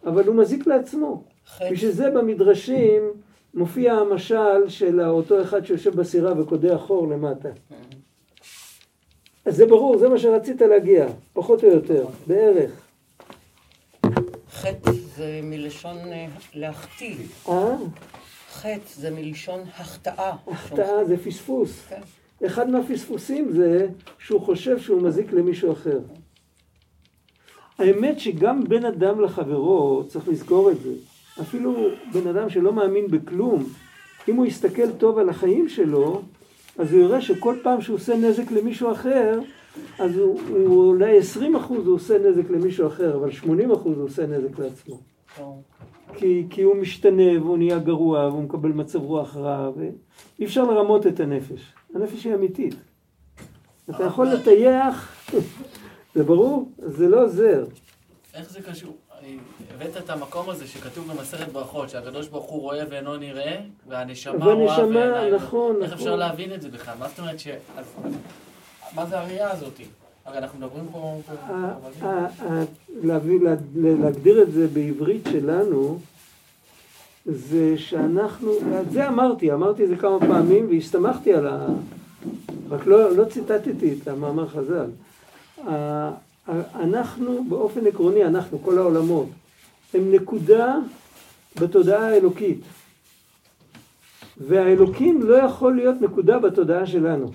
[0.06, 1.24] אבל הוא מזיק לעצמו.
[1.72, 3.04] בשביל זה במדרשים
[3.54, 7.50] מופיע המשל של אותו אחד שיושב בסירה וקודח חור למטה.
[9.46, 12.72] אז זה ברור, זה מה שרצית להגיע, פחות או יותר, בערך.
[14.52, 15.98] חטא זה מלשון
[16.54, 17.16] להחטיא.
[17.50, 17.76] אה?
[18.58, 20.36] חטא זה מלשון החטאה.
[20.48, 21.82] החטאה זה פספוס.
[21.90, 22.02] כן.
[22.46, 23.88] אחד מהפספוסים זה
[24.20, 26.00] שהוא חושב שהוא מזיק למישהו אחר.
[27.80, 30.94] האמת שגם בין אדם לחברו, צריך לזכור את זה.
[31.42, 33.64] אפילו בן אדם שלא מאמין בכלום,
[34.28, 36.22] אם הוא יסתכל טוב על החיים שלו,
[36.78, 39.40] אז הוא יראה שכל פעם שהוא עושה נזק למישהו אחר,
[40.00, 44.06] אז הוא, הוא אולי 20 אחוז הוא עושה נזק למישהו אחר, אבל 80 אחוז הוא
[44.06, 45.00] עושה נזק לעצמו.
[46.14, 51.08] כי, כי הוא משתנה והוא נהיה גרוע והוא מקבל מצב רוח רע ואי אפשר לרמות
[51.08, 51.74] את הנפש.
[51.96, 52.76] הנפש היא אמיתית.
[53.90, 55.26] אתה יכול לטייח,
[56.16, 57.66] זה ברור, זה לא עוזר.
[58.34, 58.98] איך זה קשור?
[59.74, 64.56] הבאת את המקום הזה שכתוב במסכת ברכות, שהקדוש ברוך הוא רואה ואינו נראה, והנשמה רואה
[64.56, 65.36] והנשמה, ואינה...
[65.36, 65.94] נכון, איך נכון.
[65.94, 66.98] אפשר להבין את זה בכלל?
[67.00, 67.48] מה זאת אומרת ש...
[68.96, 69.82] מה זה הראייה הזאת?
[70.28, 71.20] הרי אנחנו מדברים פה...
[73.84, 76.00] להגדיר את זה בעברית שלנו,
[77.26, 81.68] זה שאנחנו, את זה אמרתי, אמרתי את זה כמה פעמים והסתמכתי על ה...
[82.70, 84.90] רק לא, לא ציטטתי את המאמר חז"ל.
[86.76, 89.28] אנחנו באופן עקרוני, אנחנו, כל העולמות,
[89.94, 90.76] הם נקודה
[91.60, 92.60] בתודעה האלוקית.
[94.38, 97.32] והאלוקים לא יכול להיות נקודה בתודעה שלנו.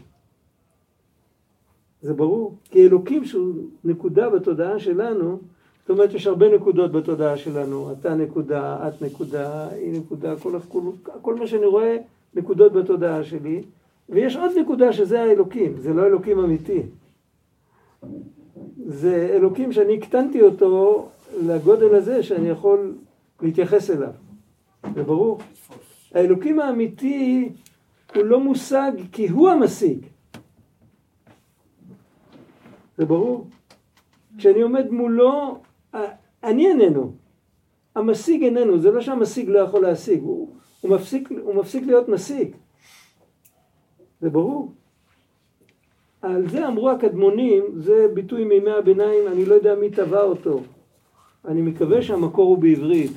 [2.02, 2.56] זה ברור.
[2.70, 5.38] כי אלוקים שהוא נקודה בתודעה שלנו,
[5.80, 7.92] זאת אומרת יש הרבה נקודות בתודעה שלנו.
[7.92, 10.80] אתה נקודה, את נקודה, היא נקודה, כל, כל,
[11.22, 11.96] כל מה שאני רואה
[12.34, 13.62] נקודות בתודעה שלי.
[14.08, 16.82] ויש עוד נקודה שזה האלוקים, זה לא אלוקים אמיתי.
[18.86, 21.08] זה אלוקים שאני הקטנתי אותו
[21.46, 22.94] לגודל הזה שאני יכול
[23.42, 24.12] להתייחס אליו.
[24.94, 25.38] זה ברור.
[26.14, 27.48] האלוקים האמיתי
[28.14, 30.06] הוא לא מושג כי הוא המשיג.
[33.02, 33.46] זה ברור.
[34.38, 35.60] כשאני עומד מולו,
[36.44, 37.12] אני איננו.
[37.96, 40.48] המשיג איננו, זה לא שהמשיג לא יכול להשיג, הוא,
[40.80, 42.56] הוא, מפסיק, הוא מפסיק להיות משיג.
[44.20, 44.72] זה ברור.
[46.22, 50.60] על זה אמרו הקדמונים, זה ביטוי מימי הביניים, אני לא יודע מי טבע אותו.
[51.44, 53.12] אני מקווה שהמקור הוא בעברית.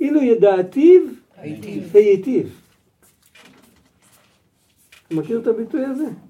[0.00, 1.02] אילו ידעתיו,
[1.36, 1.96] הייטיב.
[1.96, 2.60] הייטיב.
[5.10, 6.27] מכיר את הביטוי הזה?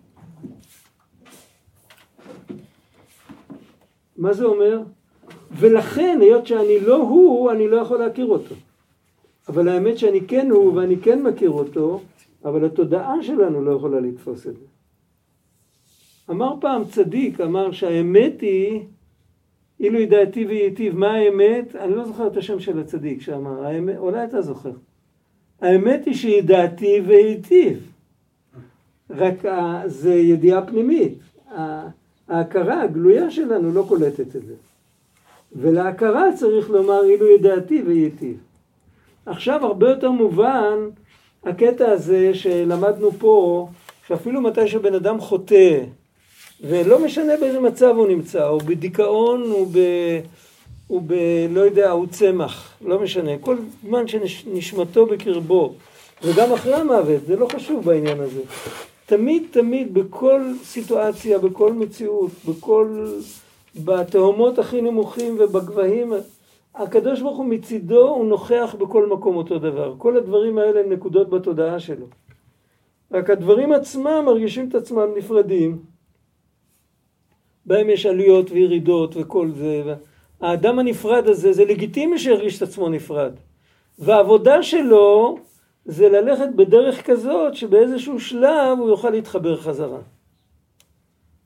[4.19, 4.81] מה זה אומר?
[5.53, 8.55] ולכן, היות שאני לא הוא, אני לא יכול להכיר אותו.
[9.49, 12.01] אבל האמת שאני כן הוא ואני כן מכיר אותו,
[12.45, 14.65] אבל התודעה שלנו לא יכולה לתפוס את זה.
[16.31, 18.81] אמר פעם צדיק, אמר שהאמת היא,
[19.81, 21.77] אילו ידעתי וייטיב, מה האמת?
[21.77, 24.73] אני לא זוכר את השם של הצדיק שאמר, האמת, אולי אתה זוכר.
[25.61, 27.93] האמת היא שידעתי והיטיב.
[29.11, 31.19] רק ה- זה ידיעה פנימית.
[32.29, 34.55] ההכרה הגלויה שלנו לא קולטת את זה.
[35.53, 38.37] ולהכרה צריך לומר אילו ידעתי והיטיב.
[39.27, 40.89] עכשיו הרבה יותר מובן
[41.45, 43.69] הקטע הזה שלמדנו פה,
[44.07, 45.81] שאפילו מתי שבן אדם חוטא,
[46.61, 49.79] ולא משנה באיזה מצב הוא נמצא, הוא בדיכאון, הוא ב...
[50.87, 51.15] הוא ב...
[51.51, 55.75] לא יודע, הוא צמח, לא משנה, כל זמן שנשמתו בקרבו,
[56.23, 58.41] וגם אחרי המוות, זה לא חשוב בעניין הזה.
[59.09, 63.07] תמיד תמיד בכל סיטואציה, בכל מציאות, בכל...
[63.85, 66.13] בתהומות הכי נמוכים ובגבהים,
[66.75, 69.95] הקדוש ברוך הוא מצידו הוא נוכח בכל מקום אותו דבר.
[69.99, 72.07] כל הדברים האלה הם נקודות בתודעה שלו.
[73.13, 75.79] רק הדברים עצמם מרגישים את עצמם נפרדים.
[77.67, 79.95] בהם יש עליות וירידות וכל זה.
[80.41, 83.33] האדם הנפרד הזה, זה לגיטימי שירגיש את עצמו נפרד.
[83.99, 85.39] והעבודה שלו
[85.89, 89.99] זה ללכת בדרך כזאת שבאיזשהו שלב הוא יוכל להתחבר חזרה.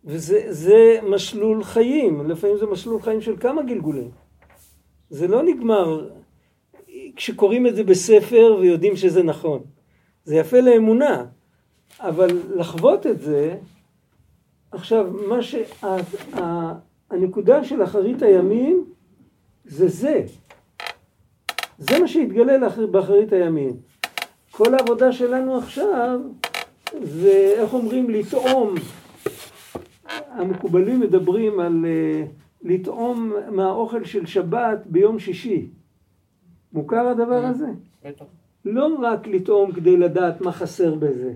[0.05, 4.11] וזה זה משלול חיים, לפעמים זה משלול חיים של כמה גלגולים.
[5.11, 6.09] זה לא נגמר
[7.17, 9.61] כשקוראים את זה בספר ויודעים שזה נכון.
[10.25, 11.25] זה יפה לאמונה,
[12.01, 13.57] אבל לחוות את זה,
[14.73, 15.55] עכשיו, מה ש...
[15.83, 15.97] ה-
[16.41, 16.75] ה-
[17.11, 18.85] הנקודה של אחרית הימים
[19.65, 20.25] זה זה.
[21.79, 22.53] זה מה שהתגלה
[22.91, 23.92] באחרית הימים.
[24.53, 26.21] כל העבודה שלנו עכשיו
[27.03, 28.75] זה, איך אומרים, לטעום.
[30.29, 32.29] המקובלים מדברים על uh,
[32.63, 35.71] לטעום מהאוכל של שבת ביום שישי.
[36.73, 37.67] מוכר הדבר הזה?
[38.05, 38.25] בטח.
[38.65, 41.35] לא רק לטעום כדי לדעת מה חסר בזה,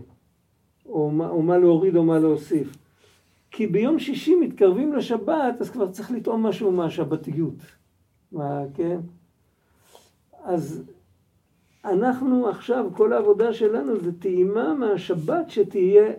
[0.87, 2.76] או מה, או מה להוריד או מה להוסיף.
[3.50, 7.55] כי ביום שישי מתקרבים לשבת, אז כבר צריך לטעום משהו מהשבתיות.
[8.33, 8.98] מה, כן?
[10.44, 10.85] אז
[11.87, 16.12] אנחנו עכשיו, כל העבודה שלנו זה טעימה מהשבת שתהיה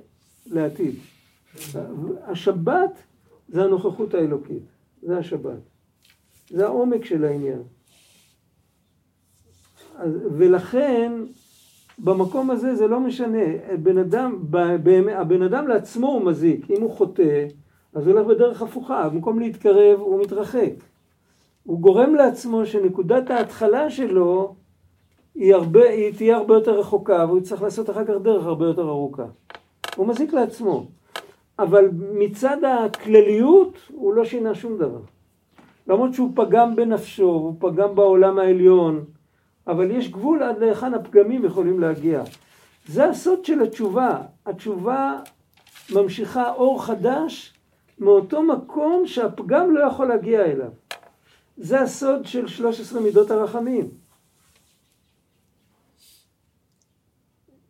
[0.45, 0.95] לעתיד.
[2.23, 2.91] השבת
[3.47, 4.63] זה הנוכחות האלוקית,
[5.01, 5.59] זה השבת.
[6.49, 7.61] זה העומק של העניין.
[9.95, 11.11] אז, ולכן
[11.99, 13.45] במקום הזה זה לא משנה,
[13.83, 14.39] בן אדם,
[15.11, 17.47] הבן אדם לעצמו הוא מזיק, אם הוא חוטא,
[17.93, 20.73] אז הוא הולך בדרך הפוכה, במקום להתקרב הוא מתרחק.
[21.63, 24.55] הוא גורם לעצמו שנקודת ההתחלה שלו
[25.37, 28.89] היא, הרבה, היא תהיה הרבה יותר רחוקה והוא יצטרך לעשות אחר כך דרך הרבה יותר
[28.89, 29.25] ארוכה.
[29.95, 30.87] הוא מזיק לעצמו.
[31.59, 34.99] אבל מצד הכלליות הוא לא שינה שום דבר.
[35.87, 39.05] למרות שהוא פגם בנפשו, הוא פגם בעולם העליון,
[39.67, 42.23] אבל יש גבול עד להיכן הפגמים יכולים להגיע.
[42.87, 44.21] זה הסוד של התשובה.
[44.45, 45.19] התשובה
[45.93, 47.53] ממשיכה אור חדש
[47.99, 50.69] מאותו מקום שהפגם לא יכול להגיע אליו.
[51.57, 54.06] זה הסוד של 13 מידות הרחמים.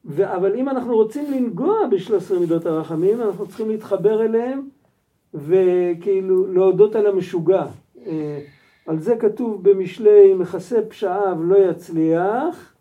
[0.07, 4.69] ו- אבל אם אנחנו רוצים לנגוע ב-13 מידות הרחמים, אנחנו צריכים להתחבר אליהם
[5.33, 7.65] וכאילו להודות על המשוגע.
[8.05, 8.39] אה,
[8.87, 12.73] על זה כתוב במשלי מכסה פשעיו לא יצליח,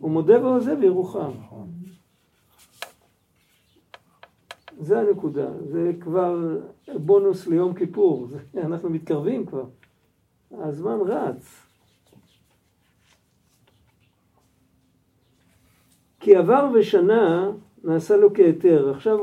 [0.00, 1.30] ומודה ועוזב ירוחם.
[4.80, 6.58] זה הנקודה, זה כבר
[6.94, 8.28] בונוס ליום כיפור,
[8.66, 9.64] אנחנו מתקרבים כבר,
[10.52, 11.67] הזמן רץ.
[16.28, 17.50] כי עבר ושנה
[17.84, 19.18] נעשה לו כהיתר, עכשיו,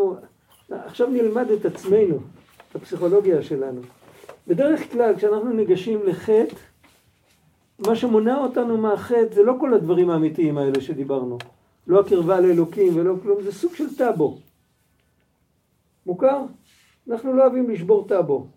[0.70, 2.16] עכשיו נלמד את עצמנו,
[2.70, 3.82] את הפסיכולוגיה שלנו.
[4.48, 6.56] בדרך כלל כשאנחנו ניגשים לחטא,
[7.88, 11.38] מה שמונע אותנו מהחטא זה לא כל הדברים האמיתיים האלה שדיברנו.
[11.88, 14.38] לא הקרבה לאלוקים ולא כלום, זה סוג של טאבו.
[16.06, 16.42] מוכר?
[17.10, 18.48] אנחנו לא אוהבים לשבור טאבו.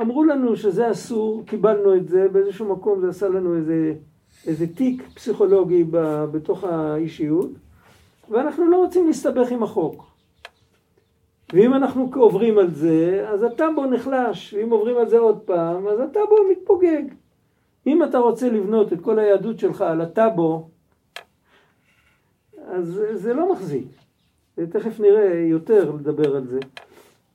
[0.00, 3.94] אמרו לנו שזה אסור, קיבלנו את זה, באיזשהו מקום זה עשה לנו איזה,
[4.46, 7.50] איזה תיק פסיכולוגי ב, בתוך האישיות,
[8.30, 10.06] ואנחנו לא רוצים להסתבך עם החוק.
[11.52, 16.00] ואם אנחנו עוברים על זה, אז הטאבו נחלש, ואם עוברים על זה עוד פעם, אז
[16.00, 17.02] הטאבו מתפוגג.
[17.86, 20.68] אם אתה רוצה לבנות את כל היהדות שלך על הטאבו,
[22.68, 23.86] אז זה לא מחזיק.
[24.70, 26.58] תכף נראה יותר לדבר על זה.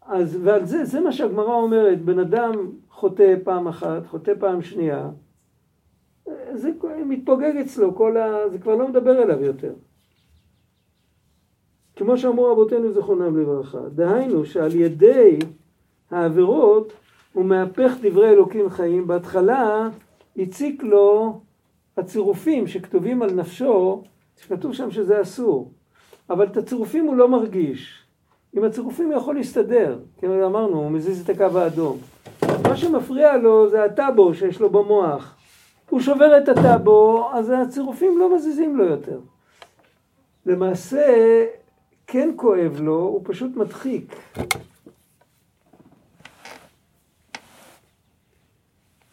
[0.06, 2.52] אז, ועל זה, זה מה שהגמרא אומרת, בן אדם
[2.90, 5.10] חוטא פעם אחת, חוטא פעם שנייה,
[6.54, 6.72] זה
[7.06, 8.50] מתפוגג אצלו, כל ה...
[8.50, 9.74] זה כבר לא מדבר אליו יותר.
[11.96, 15.40] כמו שאמרו רבותינו זכרונם לברכה, דהיינו שעל ידי
[16.12, 16.94] העבירות
[17.34, 19.90] הוא מהפך דברי אלוקים חיים, בהתחלה
[20.38, 21.40] הציק לו
[21.98, 24.04] הצירופים שכתובים על נפשו,
[24.38, 25.72] שכתוב שם שזה אסור,
[26.30, 28.04] אבל את הצירופים הוא לא מרגיש.
[28.54, 31.98] עם הצירופים הוא יכול להסתדר, כי אמרנו, הוא מזיז את הקו האדום.
[32.64, 35.41] מה שמפריע לו זה הטאבו שיש לו במוח.
[35.92, 39.20] הוא שובר את הטאבו, אז הצירופים לא מזיזים לו יותר.
[40.46, 41.06] למעשה,
[42.08, 44.16] כן כואב לו, הוא פשוט מדחיק.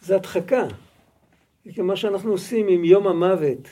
[0.00, 0.66] זה הדחקה.
[1.76, 3.68] זה מה שאנחנו עושים עם יום המוות.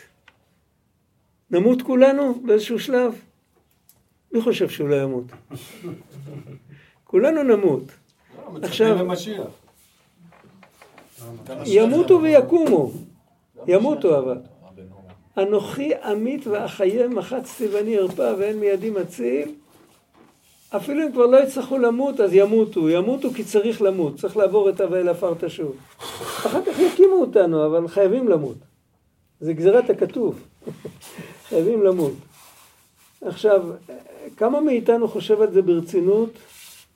[1.51, 3.15] נמות כולנו באיזשהו שלב?
[4.33, 5.25] מי חושב שהוא לא ימות?
[7.05, 7.83] כולנו נמות.
[8.63, 9.07] עכשיו,
[11.67, 12.91] ימותו ויקומו.
[13.67, 14.39] ימותו אבל.
[15.39, 19.49] אנוכי עמית ואחיה מחצתי ואני ארפא ואין מידי מציל.
[20.77, 22.89] אפילו אם כבר לא יצטרכו למות, אז ימותו.
[22.89, 24.17] ימותו כי צריך למות.
[24.17, 25.77] צריך לעבור את הווה עפר תשוב.
[25.99, 28.57] אחר כך יקימו אותנו, אבל חייבים למות.
[29.41, 30.41] זה גזירת הכתוב.
[31.49, 32.13] חייבים למות.
[33.23, 33.63] עכשיו,
[34.37, 36.31] כמה מאיתנו חושב על זה ברצינות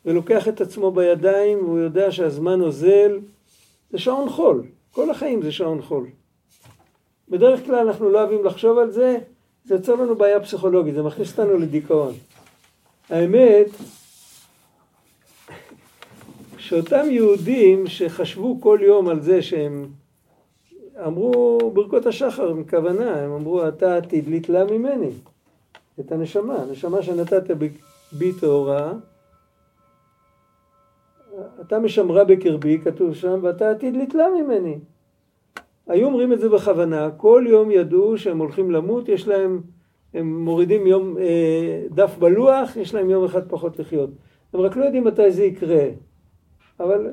[0.07, 3.19] ולוקח את עצמו בידיים והוא יודע שהזמן אוזל?
[3.90, 4.62] זה שעון חול.
[4.90, 6.07] כל החיים זה שעון חול.
[7.29, 9.18] בדרך כלל אנחנו לא אוהבים לחשוב על זה,
[9.64, 12.12] זה יוצר לנו בעיה פסיכולוגית, זה מכניס אותנו לדיכאון.
[13.11, 13.68] האמת,
[16.59, 19.87] שאותם יהודים שחשבו כל יום על זה שהם
[21.07, 25.11] אמרו ברכות השחר עם כוונה, הם אמרו אתה תדלית ממני,
[26.00, 27.50] את הנשמה, הנשמה שנתת
[28.12, 28.92] בי טהורה,
[31.61, 34.79] אתה משמרה בקרבי, כתוב שם, ואתה עתיד לתלה ממני.
[35.87, 39.61] היו אומרים את זה בכוונה, כל יום ידעו שהם הולכים למות, יש להם,
[40.14, 44.11] הם מורידים יום, אה, דף בלוח, יש להם יום אחד פחות לחיות.
[44.53, 45.85] הם רק לא יודעים מתי זה יקרה.
[46.81, 47.12] אבל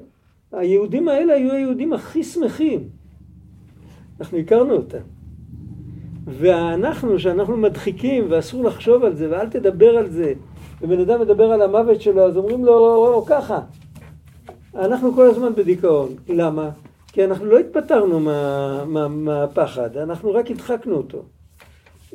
[0.52, 2.90] היהודים האלה היו היהודים הכי שמחים.
[4.20, 5.02] אנחנו הכרנו אותם.
[6.26, 10.34] ואנחנו, שאנחנו מדחיקים ואסור לחשוב על זה ואל תדבר על זה,
[10.82, 13.60] ובן אדם מדבר על המוות שלו, אז אומרים לו, או, או, ככה.
[14.78, 16.16] אנחנו כל הזמן בדיכאון.
[16.30, 16.70] למה?
[17.08, 21.24] כי אנחנו לא התפטרנו מה, מה, מהפחד, אנחנו רק הדחקנו אותו.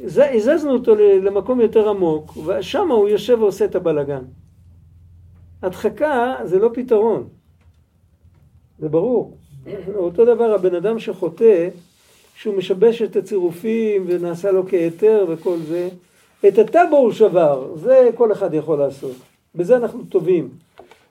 [0.05, 4.23] הזזנו אותו למקום יותר עמוק, ושם הוא יושב ועושה את הבלגן.
[5.63, 7.29] הדחקה זה לא פתרון,
[8.79, 9.37] זה ברור.
[9.95, 11.69] אותו דבר הבן אדם שחוטא,
[12.35, 15.89] שהוא משבש את הצירופים ונעשה לו כהיתר וכל זה,
[16.49, 19.17] את הטאבו הוא שבר, זה כל אחד יכול לעשות.
[19.55, 20.49] בזה אנחנו טובים.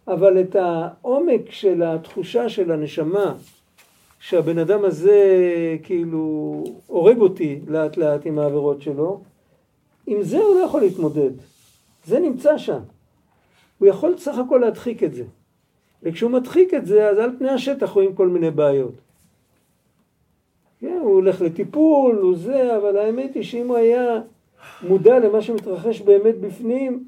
[0.08, 3.36] אבל את העומק של התחושה של הנשמה,
[4.20, 5.18] שהבן אדם הזה
[5.84, 9.22] כאילו הורג אותי לאט לאט עם העבירות שלו,
[10.08, 11.32] עם זה הוא לא יכול להתמודד.
[12.06, 12.80] זה נמצא שם.
[13.80, 15.24] הוא יכול סך הכל להדחיק את זה.
[16.04, 18.94] וכשהוא מדחיק את זה, אז על פני השטח רואים כל מיני בעיות.
[20.80, 24.22] כן, הוא הולך לטיפול, הוא זה, אבל האמת היא שאם הוא היה
[24.88, 27.04] מודע למה שמתרחש באמת בפנים,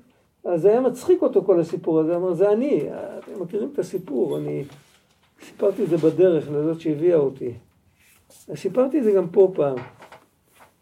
[0.45, 4.37] אז זה היה מצחיק אותו כל הסיפור הזה, אמר, זה אני, אתם מכירים את הסיפור,
[4.37, 4.63] אני
[5.45, 7.53] סיפרתי את זה בדרך לזאת שהביאה אותי.
[8.49, 9.77] אז סיפרתי את זה גם פה פעם.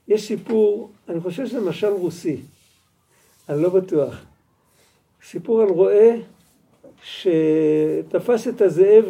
[0.07, 2.41] יש סיפור, אני חושב שזה משל רוסי,
[3.49, 4.25] אני לא בטוח.
[5.23, 6.09] סיפור על רועה
[7.03, 9.05] שתפס את הזאב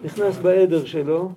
[0.00, 1.32] שנכנס בעדר שלו,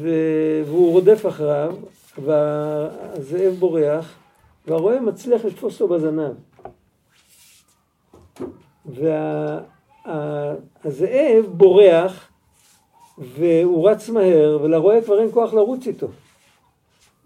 [0.00, 1.76] והוא רודף אחריו,
[2.18, 4.21] והזאב בורח,
[4.66, 6.32] והרועה מצליח לתפוס אותו בזנב.
[10.04, 12.28] והזאב בורח,
[13.18, 16.08] והוא רץ מהר, ולרועה כבר אין כוח לרוץ איתו.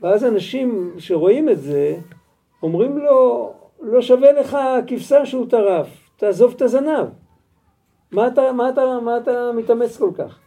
[0.00, 1.96] ואז אנשים שרואים את זה,
[2.62, 7.06] אומרים לו, לא שווה לך הכבשה שהוא טרף, תעזוב את הזנב.
[8.12, 10.38] מה אתה, מה אתה, מה אתה מתאמץ כל כך?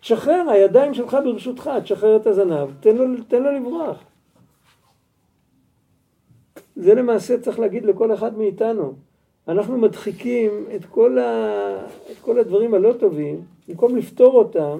[0.00, 3.96] תשחרר, הידיים שלך ברשותך, תשחרר את הזנב, תן לו, תן לו לברוח.
[6.78, 8.92] זה למעשה צריך להגיד לכל אחד מאיתנו.
[9.48, 14.78] אנחנו מדחיקים את כל, ה, את כל הדברים הלא טובים, במקום לפתור אותם,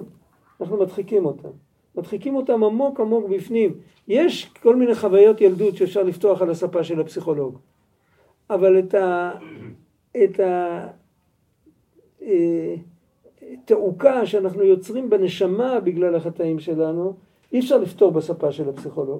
[0.61, 1.49] אנחנו מדחיקים אותם.
[1.95, 3.73] מדחיקים אותם עמוק עמוק בפנים.
[4.07, 7.57] יש כל מיני חוויות ילדות שאפשר לפתוח על הספה של הפסיכולוג.
[8.49, 9.31] אבל את ה...
[10.23, 10.87] את ה...
[12.21, 12.75] אה,
[13.65, 17.13] תעוקה שאנחנו יוצרים בנשמה בגלל החטאים שלנו,
[17.53, 19.19] אי אפשר לפתור בספה של הפסיכולוג.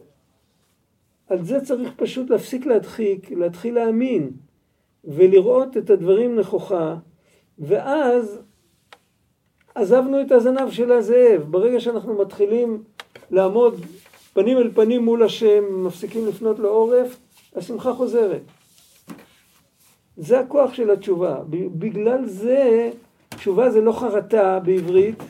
[1.30, 4.32] על זה צריך פשוט להפסיק להדחיק, להתחיל להאמין,
[5.04, 6.96] ולראות את הדברים נכוחה,
[7.60, 8.40] ואז
[9.76, 11.42] עזבנו את הזנב של הזאב.
[11.50, 12.84] ברגע שאנחנו מתחילים
[13.32, 13.82] לעמוד
[14.34, 17.18] פנים אל פנים מול השם, מפסיקים לפנות לו עורף,
[17.56, 18.42] השמחה חוזרת.
[20.18, 21.40] זה הכוח של התשובה.
[21.50, 22.92] בגלל זה,
[23.30, 25.24] תשובה זה לא חרטה בעברית.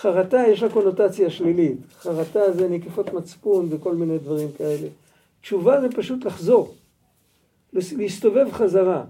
[0.00, 1.78] חרטה יש לה קונוטציה שלילית.
[1.92, 4.88] חרטה זה נקיפות מצפון וכל מיני דברים כאלה.
[5.40, 6.74] תשובה זה פשוט לחזור.
[7.72, 9.04] להסתובב חזרה.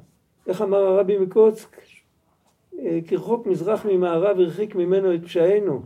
[0.47, 1.81] איך אמר הרבי מקוצק?
[2.79, 5.83] אה, כרחוק מזרח ממערב הרחיק ממנו את פשענו.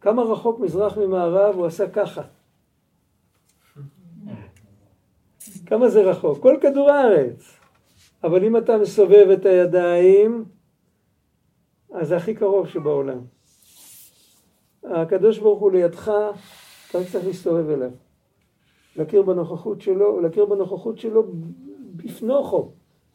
[0.00, 2.22] כמה רחוק מזרח ממערב הוא עשה ככה.
[5.66, 6.42] כמה זה רחוק?
[6.42, 7.56] כל כדור הארץ.
[8.24, 10.44] אבל אם אתה מסובב את הידיים,
[11.94, 13.37] אז זה הכי קרוב שבעולם.
[14.90, 16.12] הקדוש ברוך הוא לידך,
[16.90, 17.90] אתה רק צריך להסתובב אליו.
[18.96, 21.24] להכיר בנוכחות שלו, להכיר בנוכחות שלו
[21.96, 22.70] בפנוכו.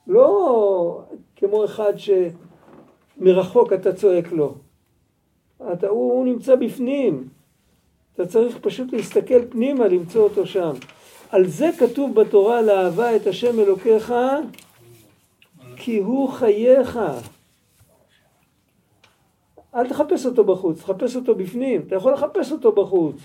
[0.07, 1.01] לא
[1.35, 1.93] כמו אחד
[3.17, 4.55] שמרחוק אתה צועק לו.
[5.73, 7.27] אתה, הוא, הוא נמצא בפנים.
[8.15, 10.71] אתה צריך פשוט להסתכל פנימה, למצוא אותו שם.
[11.29, 14.13] על זה כתוב בתורה לאהבה את השם אלוקיך,
[15.75, 16.99] כי הוא חייך.
[19.75, 21.81] אל תחפש אותו בחוץ, תחפש אותו בפנים.
[21.87, 23.15] אתה יכול לחפש אותו בחוץ.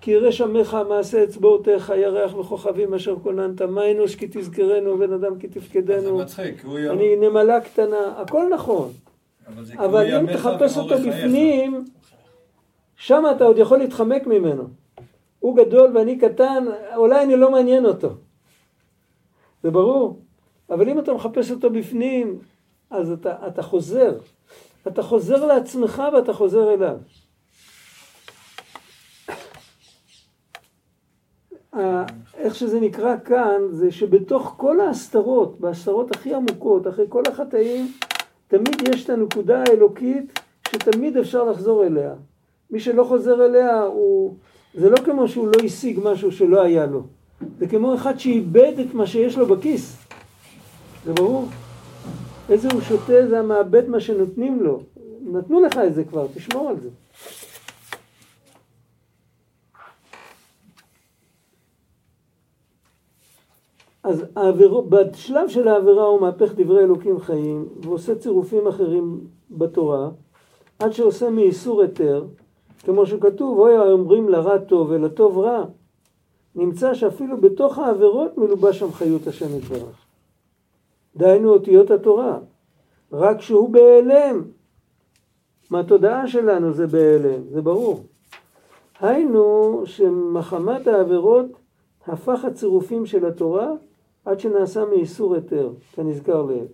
[0.00, 5.38] כי ירא שמך מעשה אצבעותיך, ירח וכוכבים אשר כוננת, מה אנוש כי תזכרנו, בן אדם
[5.38, 6.00] כי תפקדנו.
[6.00, 8.90] זה מצחיק, הוא אני נמלה קטנה, הכל נכון.
[9.46, 11.84] אבל, אבל אם תחפש אותו בפנים,
[12.96, 14.64] שם אתה עוד יכול להתחמק ממנו.
[15.40, 16.64] הוא גדול ואני קטן,
[16.96, 18.08] אולי אני לא מעניין אותו.
[19.62, 20.18] זה ברור.
[20.70, 22.38] אבל אם אתה מחפש אותו בפנים,
[22.90, 24.18] אז אתה, אתה חוזר.
[24.88, 26.96] אתה חוזר לעצמך ואתה חוזר אליו.
[32.34, 37.92] איך שזה נקרא כאן, זה שבתוך כל ההסתרות, בהסתרות הכי עמוקות, אחרי כל החטאים,
[38.48, 42.14] תמיד יש את הנקודה האלוקית שתמיד אפשר לחזור אליה.
[42.70, 44.34] מי שלא חוזר אליה, הוא...
[44.74, 47.02] זה לא כמו שהוא לא השיג משהו שלא היה לו.
[47.58, 49.96] זה כמו אחד שאיבד את מה שיש לו בכיס.
[51.04, 51.48] זה ברור.
[52.50, 54.80] איזה הוא שותה זה המאבד מה שנותנים לו.
[55.20, 56.88] נתנו לך את זה כבר, תשמור על זה.
[64.02, 64.24] אז
[64.88, 69.20] בשלב של העבירה הוא מהפך דברי אלוקים חיים ועושה צירופים אחרים
[69.50, 70.10] בתורה
[70.78, 72.26] עד שעושה מאיסור היתר
[72.78, 75.64] כמו שכתוב אוי האומרים לרע טוב ולטוב רע
[76.54, 80.03] נמצא שאפילו בתוך העבירות מלובש שם חיות השם יתברך
[81.16, 82.38] דהיינו אותיות התורה
[83.12, 84.42] רק שהוא בהיעלם
[85.70, 88.04] מהתודעה שלנו זה בהיעלם זה ברור
[89.00, 91.46] היינו שמחמת העבירות
[92.06, 93.70] הפך הצירופים של התורה
[94.24, 96.66] עד שנעשה מאיסור היתר, כנזכר לעיל.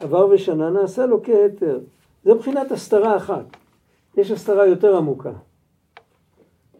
[0.00, 1.80] עבר ושנה נעשה לו כהיתר.
[2.24, 3.44] זה מבחינת הסתרה אחת.
[4.16, 5.32] יש הסתרה יותר עמוקה.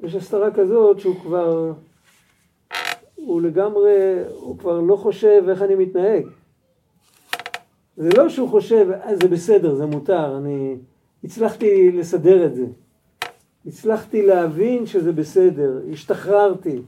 [0.03, 1.73] יש הסתרה כזאת שהוא כבר,
[3.15, 6.27] הוא לגמרי, הוא כבר לא חושב איך אני מתנהג.
[7.97, 10.76] זה לא שהוא חושב, אה, זה בסדר, זה מותר, אני
[11.24, 12.66] הצלחתי לסדר את זה.
[13.66, 16.82] הצלחתי להבין שזה בסדר, השתחררתי.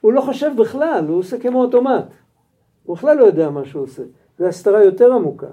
[0.00, 2.04] הוא לא חושב בכלל, הוא עושה כמו אוטומט.
[2.84, 4.02] הוא בכלל לא יודע מה שהוא עושה.
[4.38, 5.46] זו הסתרה יותר עמוקה.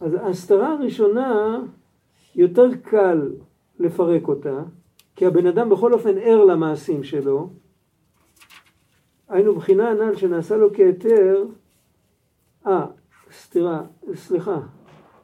[0.00, 1.58] אז ההסתרה הראשונה,
[2.34, 3.30] יותר קל
[3.78, 4.62] לפרק אותה,
[5.16, 7.50] כי הבן אדם בכל אופן ער למעשים שלו.
[9.28, 11.44] היינו בחינה הנ"ל שנעשה לו כהיתר,
[12.66, 12.86] אה,
[13.32, 13.82] סתירה,
[14.14, 14.60] סליחה,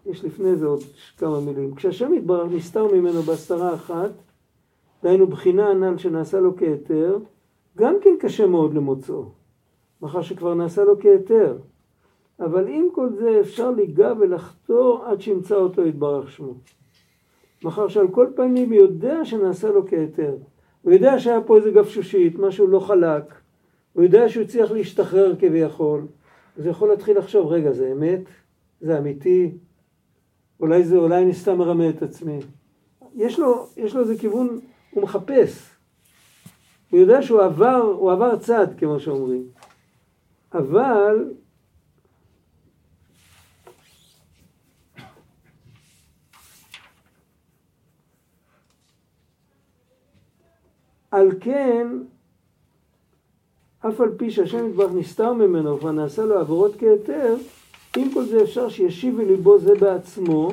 [0.06, 0.80] יש לפני זה עוד
[1.18, 1.74] כמה מילים.
[1.74, 4.10] כשהשם יתברך נסתר ממנו בהסתרה אחת,
[5.02, 7.18] דהיינו בחינה הנ"ל שנעשה לו כהיתר,
[7.76, 9.24] גם כן קשה מאוד למוצאו,
[10.02, 11.58] מאחר שכבר נעשה לו כהיתר.
[12.40, 16.54] אבל עם כל זה אפשר ליגע ולחתור עד שימצא אותו יתברך שמו.
[17.64, 20.36] מאחר שעל כל פנים יודע שנעשה לו כהיתר.
[20.82, 23.41] הוא יודע שהיה פה איזה גפשושית, משהו לא חלק.
[23.92, 26.06] הוא יודע שהוא הצליח להשתחרר כביכול.
[26.58, 28.20] אז הוא יכול להתחיל לחשוב, רגע, זה אמת?
[28.80, 29.52] זה אמיתי?
[30.60, 32.38] אולי זה, אולי אני סתם מרמה את עצמי.
[33.14, 35.70] יש לו, יש לו איזה כיוון, הוא מחפש.
[36.90, 39.44] הוא יודע שהוא עבר, הוא עבר צד, כמו שאומרים.
[40.54, 41.32] אבל
[51.10, 51.86] על כן,
[53.88, 57.34] אף על פי שהשם יתברך נסתר ממנו וכבר נעשה לו עבירות כהיתר,
[57.96, 60.50] עם כל זה אפשר שישיב אל זה בעצמו,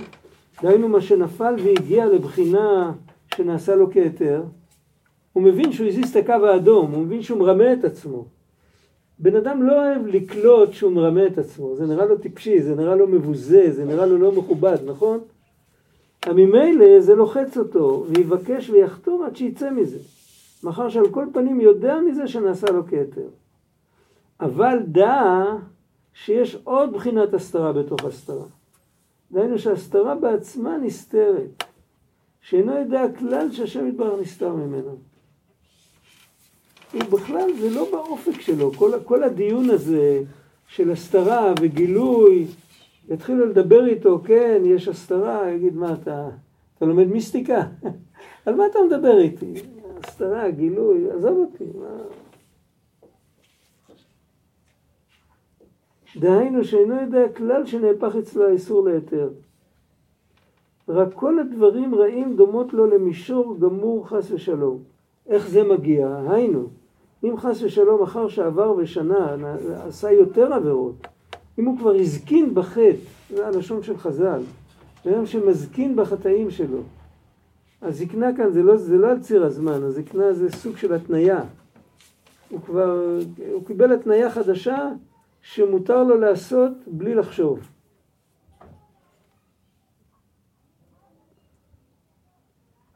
[0.64, 2.94] דהיינו מה שנפל והגיע לבחינה
[3.36, 4.44] שנעשה לו כהיתר,
[5.34, 8.26] הוא מבין שהוא הזיז את הקו האדום, הוא מבין שהוא מרמה את עצמו.
[9.20, 12.96] בן אדם לא אוהב לקלוט שהוא מרמה את עצמו, זה נראה לו טיפשי, זה נראה
[12.96, 15.20] לו מבוזה, זה נראה לו לא מכובד, נכון?
[16.28, 20.00] ממילא זה לוחץ אותו, ויבקש ויחתום עד שיצא מזה.
[20.64, 23.30] מאחר שעל כל פנים יודע מזה שנעשה לו כתר.
[24.40, 25.44] אבל דע
[26.14, 28.46] שיש עוד בחינת הסתרה בתוך הסתרה.
[29.32, 31.64] דהיינו שהסתרה בעצמה נסתרת,
[32.42, 34.98] שאינו יודע כלל שהשם יתברך נסתר ממנו.
[36.94, 40.22] ובכלל זה לא באופק שלו, כל, כל הדיון הזה
[40.68, 42.48] של הסתרה וגילוי,
[43.10, 46.30] יתחילו לדבר איתו, כן, יש הסתרה, יגיד, מה אתה,
[46.78, 47.64] אתה לומד מיסטיקה?
[48.46, 49.54] על מה אתה מדבר איתי?
[50.22, 51.88] הסתרה, גילוי, עזוב אותי, מה...
[56.16, 59.30] דהיינו שאינו יודע כלל שנהפך אצלו האיסור להיתר.
[60.90, 64.78] רק כל הדברים רעים דומות לו למישור גמור חס ושלום.
[65.28, 66.22] איך זה מגיע?
[66.30, 66.68] היינו,
[67.24, 69.36] אם חס ושלום אחר שעבר ושנה
[69.88, 71.08] עשה יותר עבירות,
[71.60, 72.92] אם הוא כבר הזקין בחטא,
[73.30, 74.42] זה הלשון של חז"ל,
[75.06, 76.80] בן שמזקין בחטאים שלו,
[77.82, 81.44] הזקנה כאן זה לא, זה לא על ציר הזמן, הזקנה זה סוג של התניה.
[82.50, 83.20] הוא כבר,
[83.54, 84.90] הוא קיבל התניה חדשה
[85.42, 87.60] שמותר לו לעשות בלי לחשוב.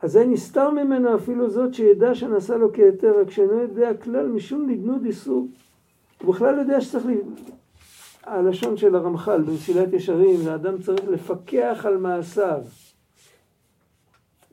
[0.02, 4.70] אז זה נסתר ממנו אפילו זאת שידע שנעשה לו כהיתר, רק שאינו יודע כלל משום
[4.70, 5.48] נדנוד איסור.
[6.22, 7.12] הוא בכלל יודע שצריך, ל...
[8.24, 12.62] הלשון של הרמח"ל במסילת ישרים, האדם צריך לפקח על מעשיו.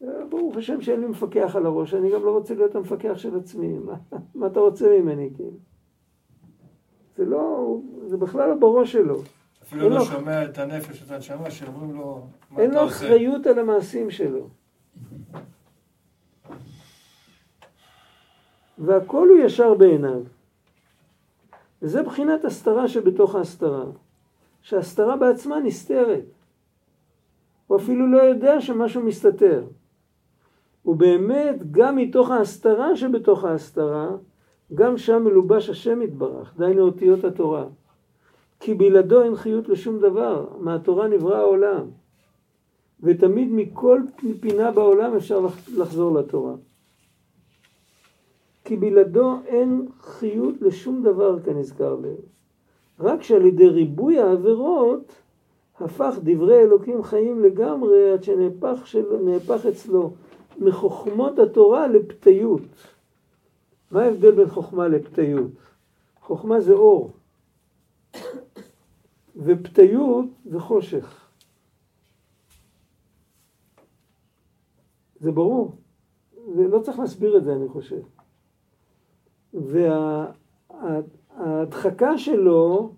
[0.01, 3.79] ברוך השם שאין לי מפקח על הראש, אני גם לא רוצה להיות המפקח של עצמי,
[3.79, 3.95] מה,
[4.35, 5.59] מה אתה רוצה ממני, כאילו?
[7.17, 7.77] זה לא,
[8.07, 9.23] זה בכלל לא בראש שלו.
[9.63, 10.05] אפילו לא לו...
[10.05, 12.63] שומע את הנפש, את הנשמה, שאומרים לו, מה אתה עושה?
[12.63, 14.49] אין לו אחריות על המעשים שלו.
[18.79, 20.21] והכל הוא ישר בעיניו.
[21.83, 23.85] וזה בחינת הסתרה שבתוך ההסתרה.
[24.63, 26.25] שההסתרה בעצמה נסתרת.
[27.67, 29.65] הוא אפילו לא יודע שמשהו מסתתר.
[30.87, 34.11] ובאמת גם מתוך ההסתרה שבתוך ההסתרה,
[34.75, 37.65] גם שם מלובש השם יתברך, דהיינו אותיות התורה.
[38.61, 41.87] כי בלעדו אין חיות לשום דבר, מהתורה נברא העולם.
[43.03, 44.01] ותמיד מכל
[44.41, 46.55] פינה בעולם אפשר לחזור לתורה.
[48.65, 52.17] כי בלעדו אין חיות לשום דבר כנזכר לב.
[53.01, 55.13] רק שעל ידי ריבוי העבירות
[55.81, 59.05] הפך דברי אלוקים חיים לגמרי עד שנהפך של...
[59.69, 60.11] אצלו
[60.61, 62.63] מחוכמות התורה לפתיות.
[63.91, 65.51] מה ההבדל בין חוכמה לפתיות?
[66.21, 67.13] חוכמה זה אור,
[69.37, 71.27] ופתיות זה חושך.
[75.21, 75.77] זה ברור.
[76.55, 78.01] זה לא צריך להסביר את זה, אני חושב.
[81.39, 82.93] וההדחקה שלו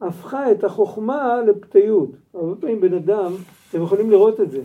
[0.00, 2.10] הפכה את החוכמה לפתיות.
[2.34, 3.32] הרבה פעמים בן אדם,
[3.70, 4.62] אתם יכולים לראות את זה.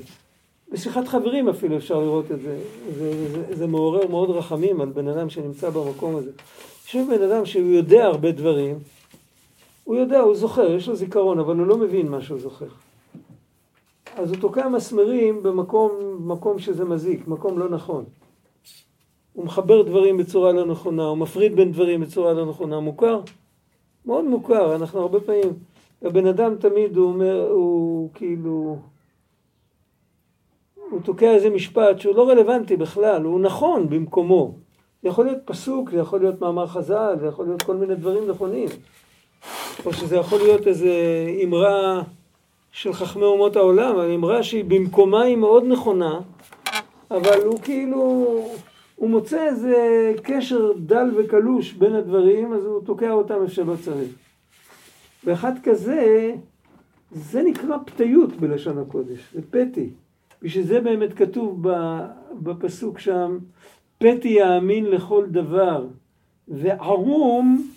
[0.71, 2.59] בשיחת חברים אפילו אפשר לראות את זה.
[2.93, 6.31] זה, זה, זה מעורר מאוד רחמים על בן אדם שנמצא במקום הזה.
[6.85, 8.79] יושב בן אדם שהוא יודע הרבה דברים,
[9.83, 12.65] הוא יודע, הוא זוכר, יש לו זיכרון, אבל הוא לא מבין מה שהוא זוכר.
[14.15, 18.03] אז הוא תוקע מסמרים במקום מקום שזה מזיק, מקום לא נכון.
[19.33, 23.21] הוא מחבר דברים בצורה לא נכונה, הוא מפריד בין דברים בצורה לא נכונה, מוכר?
[24.05, 25.53] מאוד מוכר, אנחנו הרבה פעמים,
[26.01, 28.77] הבן אדם תמיד הוא אומר, הוא כאילו,
[30.91, 34.55] הוא תוקע איזה משפט שהוא לא רלוונטי בכלל, הוא נכון במקומו.
[35.03, 38.29] זה יכול להיות פסוק, זה יכול להיות מאמר חז"ל, זה יכול להיות כל מיני דברים
[38.29, 38.67] נכונים.
[39.85, 40.93] או שזה יכול להיות איזה
[41.43, 42.03] אמרה
[42.71, 46.19] של חכמי אומות העולם, אמרה שהיא במקומה היא מאוד נכונה,
[47.11, 47.99] אבל הוא כאילו,
[48.95, 49.75] הוא מוצא איזה
[50.23, 54.11] קשר דל וקלוש בין הדברים, אז הוא תוקע אותם איפה שלא צריך.
[55.23, 56.31] ואחד כזה,
[57.11, 59.89] זה נקרא פתיות בלשון הקודש, זה פתי.
[60.41, 61.67] בשביל זה באמת כתוב
[62.33, 63.37] בפסוק שם,
[63.97, 65.87] פתי יאמין לכל דבר,
[66.47, 67.67] וערום,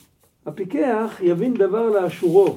[0.46, 2.56] הפיקח, יבין דבר לאשורו.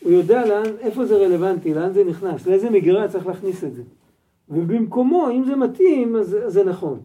[0.00, 3.82] הוא יודע לאן, איפה זה רלוונטי, לאן זה נכנס, לאיזה מגירה צריך להכניס את זה.
[4.48, 7.00] ובמקומו, אם זה מתאים, אז זה נכון.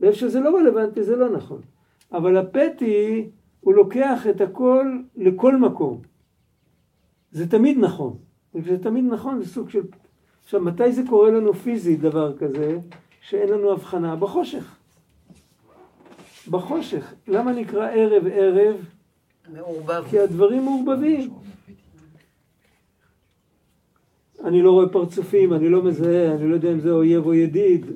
[0.00, 1.60] ואיפה שזה לא רלוונטי, זה לא נכון.
[2.12, 6.00] אבל הפתי, הוא לוקח את הכל לכל מקום.
[7.32, 8.16] זה תמיד נכון.
[8.54, 9.82] וכשזה תמיד נכון, זה סוג של...
[10.48, 12.78] עכשיו, מתי זה קורה לנו פיזית, דבר כזה,
[13.20, 14.16] שאין לנו הבחנה?
[14.16, 14.76] בחושך.
[16.50, 17.14] בחושך.
[17.26, 18.76] למה נקרא ערב ערב?
[19.48, 20.04] מעורבב.
[20.10, 21.30] כי הדברים מעורבבים.
[24.44, 27.86] אני לא רואה פרצופים, אני לא מזהה, אני לא יודע אם זה אויב או ידיד,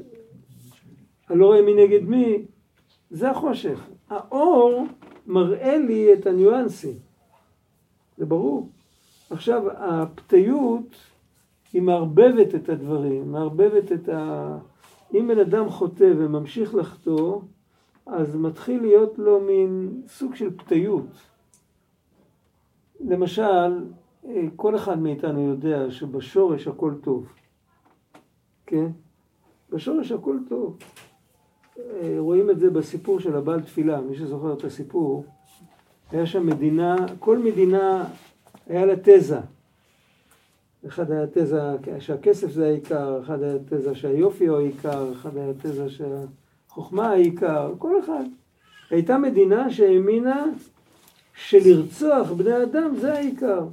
[1.31, 2.43] אני לא רואה מי נגד מי,
[3.11, 3.81] זה החושך.
[4.11, 4.87] האור
[5.27, 6.99] מראה לי את הניואנסים,
[8.17, 8.69] זה ברור.
[9.31, 11.12] עכשיו, הפתיות
[11.73, 14.59] היא מערבבת את הדברים, מערבבת את ה...
[15.15, 17.41] אם בן אדם חוטא וממשיך לחטוא,
[18.07, 21.07] אז מתחיל להיות לו מין סוג של פתיות.
[23.01, 23.85] למשל,
[24.57, 27.33] כל אחד מאיתנו יודע שבשורש הכל טוב,
[28.67, 28.87] כן?
[29.71, 30.79] בשורש הכל טוב.
[32.19, 35.25] רואים את זה בסיפור של הבעל תפילה, מי שזוכר את הסיפור,
[36.11, 38.05] היה שם מדינה, כל מדינה
[38.67, 39.41] היה לה תזה.
[40.87, 41.61] אחד היה תזה
[41.99, 48.01] שהכסף זה העיקר, אחד היה תזה שהיופי הוא העיקר, אחד היה תזה שהחוכמה העיקר, כל
[48.05, 48.25] אחד.
[48.91, 50.45] הייתה מדינה שהאמינה
[51.35, 53.67] שלרצוח בני אדם זה העיקר.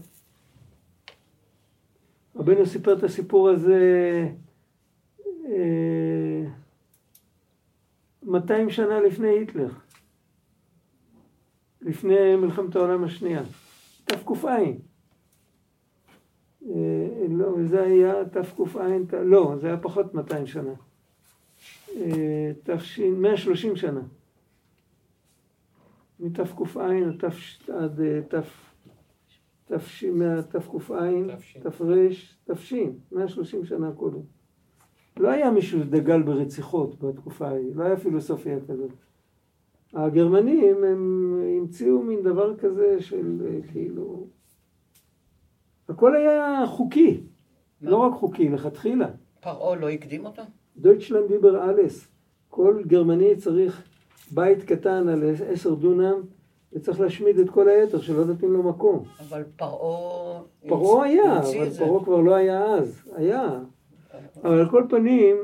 [2.36, 3.80] רבנו סיפר את הסיפור הזה
[5.46, 6.46] אה,
[8.24, 9.70] 200 שנה לפני היטלר,
[11.82, 13.42] לפני מלחמת העולם השנייה,
[14.06, 14.89] תק"ע.
[16.68, 20.74] אה, לא, זה היה תק"ע, לא, זה היה פחות 200 שנה.
[21.96, 23.00] אה, תש...
[23.00, 24.02] 130 שנה.
[26.20, 26.90] מתק"ע
[27.68, 28.02] עד
[29.68, 30.04] תש...
[30.14, 31.00] מהתק"ע,
[31.62, 31.96] תר,
[32.46, 32.74] תש,
[33.12, 34.22] 130 שנה קודם.
[35.18, 38.92] לא היה מישהו שדגל ברציחות בתקופה ההיא, לא היה פילוסופיה כזאת.
[39.94, 44.28] הגרמנים הם המציאו מין דבר כזה של כאילו...
[45.90, 47.22] הכל היה חוקי,
[47.82, 49.08] לא רק חוקי, לכתחילה.
[49.40, 50.42] פרעה לא הקדים אותו?
[50.78, 52.08] דויטשלנד דיבר אלס.
[52.50, 53.84] כל גרמני צריך
[54.32, 56.22] בית קטן על עשר דונם,
[56.74, 59.04] וצריך להשמיד את כל היתר שלא נותנים לו מקום.
[59.30, 60.42] אבל פרעה...
[60.68, 63.60] פרעה היה, אבל פרעה כבר לא היה אז, היה.
[64.44, 65.36] אבל על כל פנים,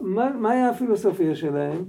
[0.00, 1.84] מה, מה היה הפילוסופיה שלהם?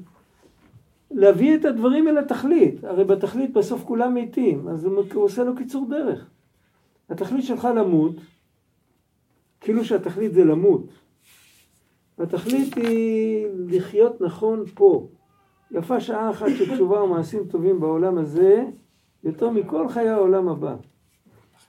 [1.12, 2.84] להביא את הדברים אל התכלית.
[2.84, 6.30] הרי בתכלית בסוף כולם מתים, אז הוא עושה לו קיצור דרך.
[7.10, 8.16] התכלית שלך למות,
[9.62, 10.90] כאילו שהתכלית זה למות.
[12.18, 15.08] התכלית היא לחיות נכון פה.
[15.72, 18.66] יפה שעה אחת של תשובה ומעשים טובים בעולם הזה,
[19.24, 20.76] יותר מכל חיי העולם הבא.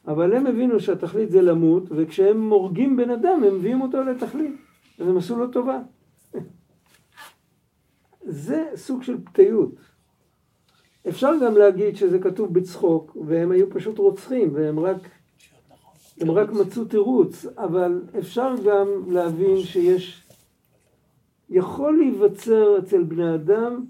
[0.06, 4.54] אבל הם הבינו שהתכלית זה למות, וכשהם הורגים בן אדם, הם מביאים אותו לתכלית.
[4.98, 5.78] אז הם עשו לו טובה.
[8.22, 9.74] זה סוג של פתיות.
[11.08, 14.96] אפשר גם להגיד שזה כתוב בצחוק, והם היו פשוט רוצחים, והם רק,
[16.20, 20.22] הם רק מצאו תירוץ, אבל אפשר גם להבין שיש,
[21.50, 23.84] יכול להיווצר אצל בני אדם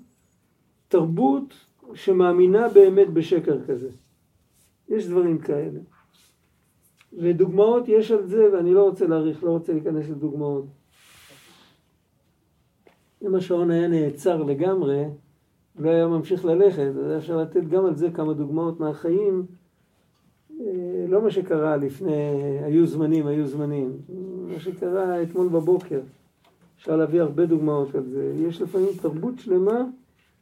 [0.89, 1.55] תרבות
[1.95, 3.89] שמאמינה באמת בשקר כזה.
[4.89, 5.81] יש דברים כאלה.
[7.13, 10.65] ודוגמאות יש על זה, ואני לא רוצה להאריך, לא רוצה להיכנס לדוגמאות.
[13.23, 15.05] אם השעון היה נעצר לגמרי,
[15.79, 19.47] לא היה ממשיך ללכת, אז אפשר לתת גם על זה כמה דוגמאות מהחיים.
[20.61, 22.13] אה, לא מה שקרה לפני,
[22.65, 23.93] היו זמנים, היו זמנים.
[24.49, 26.01] מה שקרה אתמול בבוקר.
[26.79, 28.35] אפשר להביא הרבה דוגמאות על זה.
[28.49, 29.85] יש לפעמים תרבות שלמה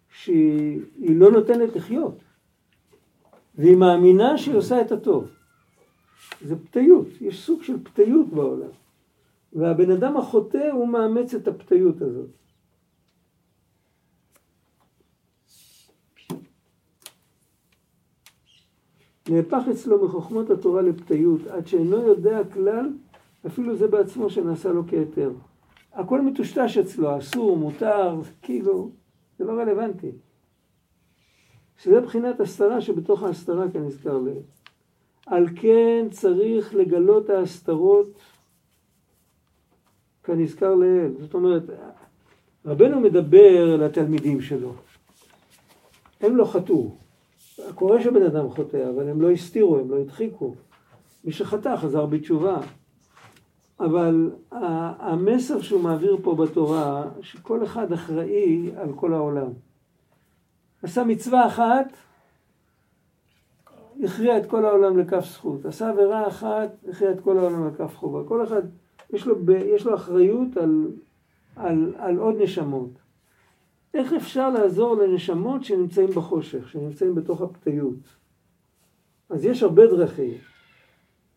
[0.09, 0.81] שהיא
[1.17, 2.19] לא נותנת לחיות.
[3.59, 5.29] והיא מאמינה שהיא עושה את הטוב.
[6.43, 8.69] זה פתיות, יש סוג של פתיות בעולם.
[9.53, 12.29] והבן אדם החוטא הוא מאמץ את הפתיות הזאת.
[19.29, 22.93] נהפך אצלו מחוכמות התורה לפתיות, עד שאינו יודע כלל,
[23.47, 25.31] אפילו זה בעצמו שנעשה לו כהיתר.
[25.93, 28.91] הכל מטושטש אצלו, אסור, מותר, כאילו,
[29.39, 30.13] זה לא רלוונטי.
[31.79, 34.43] שזה בחינת הסתרה שבתוך ההסתרה כנזכר לעיל.
[35.27, 38.19] על כן צריך לגלות ההסתרות
[40.25, 41.13] כנזכר לעיל.
[41.21, 41.63] זאת אומרת,
[42.65, 44.73] רבנו מדבר לתלמידים שלו.
[46.21, 47.04] הם לא חטאו.
[47.75, 50.55] קורה שבן אדם חוטא, אבל הם לא הסתירו, הם לא הדחיקו.
[51.25, 52.61] מי שחטא חזר בתשובה.
[53.81, 54.31] אבל
[54.99, 59.49] המסר שהוא מעביר פה בתורה, שכל אחד אחראי על כל העולם.
[60.83, 61.87] עשה מצווה אחת,
[64.05, 65.67] הכריע את כל העולם לכף זכות.
[65.67, 68.29] עשה עבירה אחת, הכריע את כל העולם לכף חובה.
[68.29, 68.63] כל אחד,
[69.13, 70.91] יש לו, יש לו אחריות על,
[71.57, 73.04] על, על עוד נשמות.
[73.95, 77.95] איך אפשר לעזור לנשמות שנמצאים בחושך, שנמצאים בתוך הפתיות?
[79.31, 80.35] אז יש הרבה דרכים,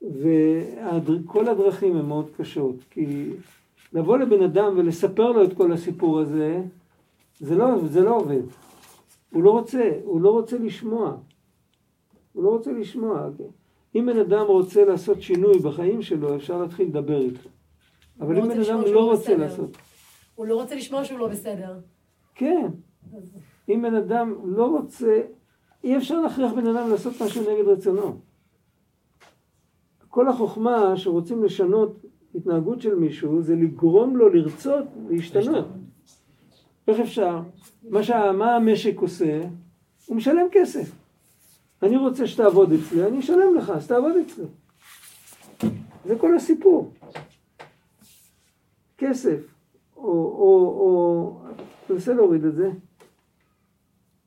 [0.01, 3.30] וכל הדרכים הן מאוד קשות, כי
[3.93, 6.62] לבוא לבן אדם ולספר לו את כל הסיפור הזה,
[7.39, 8.41] זה לא, זה לא עובד.
[9.34, 11.18] הוא לא רוצה, הוא לא רוצה לשמוע.
[12.34, 13.30] הוא לא רוצה לשמוע.
[13.95, 17.49] אם בן אדם רוצה לעשות שינוי בחיים שלו, אפשר להתחיל לדבר איתו.
[18.20, 19.38] אבל לא אם בן אדם לא שהוא רוצה בסדר.
[19.38, 19.78] לעשות...
[20.36, 21.80] הוא לא רוצה לשמוע שהוא לא בסדר.
[22.38, 22.68] כן.
[23.70, 25.22] אם בן אדם לא רוצה...
[25.84, 28.20] אי אפשר להכריח בן אדם לעשות משהו נגד רצונו.
[30.10, 35.66] כל החוכמה שרוצים לשנות התנהגות של מישהו זה לגרום לו לרצות להשתנות.
[36.88, 37.42] איך אפשר?
[37.90, 39.42] מה, שה, מה המשק עושה?
[40.06, 40.92] הוא משלם כסף.
[41.84, 44.46] אני רוצה שתעבוד אצלי, אני אשלם לך, אז תעבוד אצלי.
[46.06, 46.92] זה כל הסיפור.
[48.98, 49.57] כסף,
[49.98, 51.39] או, או, או,
[51.88, 52.72] תנסה להוריד את זה.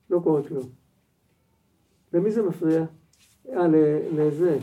[0.09, 0.69] לא קורה כלום.
[2.13, 2.85] למי זה מפריע?
[3.49, 3.67] אה,
[4.15, 4.59] לזה.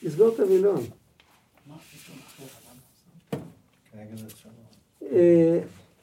[0.00, 0.80] תסגור את הווילון.
[5.12, 5.60] אה,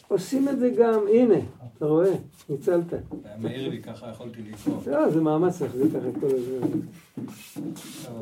[0.08, 1.36] עושים את זה גם, הנה,
[1.78, 2.12] אתה רואה,
[2.50, 2.94] ניצלת.
[2.94, 4.82] היה מעיר לי, ככה יכולתי לקרוא.
[4.88, 6.80] לא, זה מאמץ להחזיק ככה את כל הזמן.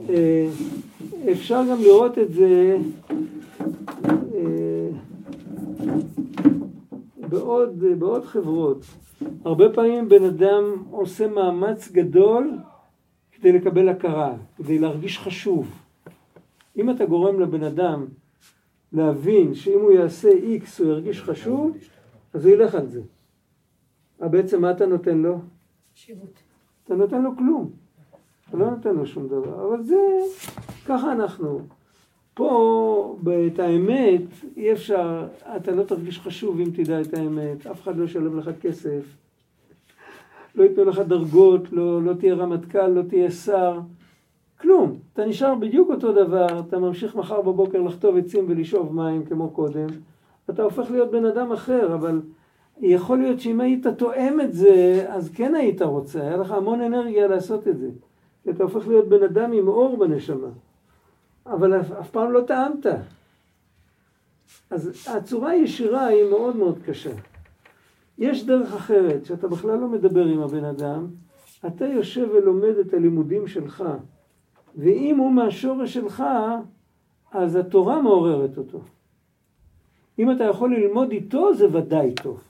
[0.10, 0.50] אה,
[1.32, 2.78] אפשר גם לראות את זה
[4.36, 4.67] אה,
[7.30, 8.86] בעוד, בעוד חברות.
[9.46, 12.58] הרבה פעמים בן אדם עושה מאמץ גדול
[13.32, 15.72] כדי לקבל הכרה, כדי להרגיש חשוב.
[16.78, 18.06] אם אתה גורם לבן אדם
[18.94, 21.78] להבין שאם הוא יעשה איקס הוא ירגיש חשוב,
[22.34, 23.02] אז הוא ילך על זה.
[24.22, 25.40] אבל בעצם מה אתה נותן לו?
[25.94, 26.34] שירות.
[26.84, 27.72] אתה נותן לו כלום.
[28.50, 29.68] אתה לא נותן לו שום דבר.
[29.68, 29.96] אבל זה,
[30.86, 31.60] ככה אנחנו.
[32.38, 33.18] פה,
[33.48, 34.22] את האמת,
[34.58, 35.28] אי אפשר,
[35.58, 37.68] אתה לא תרגיש חשוב אם תדע את האמת.
[37.68, 39.02] אף אחד לא ישלם לך כסף.
[40.56, 43.80] לא ייתנו לך דרגות, לא, לא תהיה רמטכ"ל, לא תהיה שר.
[44.62, 44.96] כלום.
[45.14, 49.88] אתה נשאר בדיוק אותו דבר, אתה ממשיך מחר בבוקר לחטוב עצים ולשאוב מים כמו קודם.
[50.50, 52.22] אתה הופך להיות בן אדם אחר, אבל
[52.82, 57.28] יכול להיות שאם היית תואם את זה, אז כן היית רוצה, היה לך המון אנרגיה
[57.28, 57.90] לעשות את זה.
[58.50, 60.50] אתה הופך להיות בן אדם עם אור בנשמה.
[61.52, 62.86] אבל אף, אף פעם לא טעמת.
[64.70, 67.12] אז הצורה הישירה היא מאוד מאוד קשה.
[68.18, 71.08] יש דרך אחרת, שאתה בכלל לא מדבר עם הבן אדם,
[71.68, 73.84] אתה יושב ולומד את הלימודים שלך,
[74.76, 76.24] ואם הוא מהשורש שלך,
[77.32, 78.82] אז התורה מעוררת אותו.
[80.20, 82.44] אם אתה יכול ללמוד איתו, זה ודאי טוב.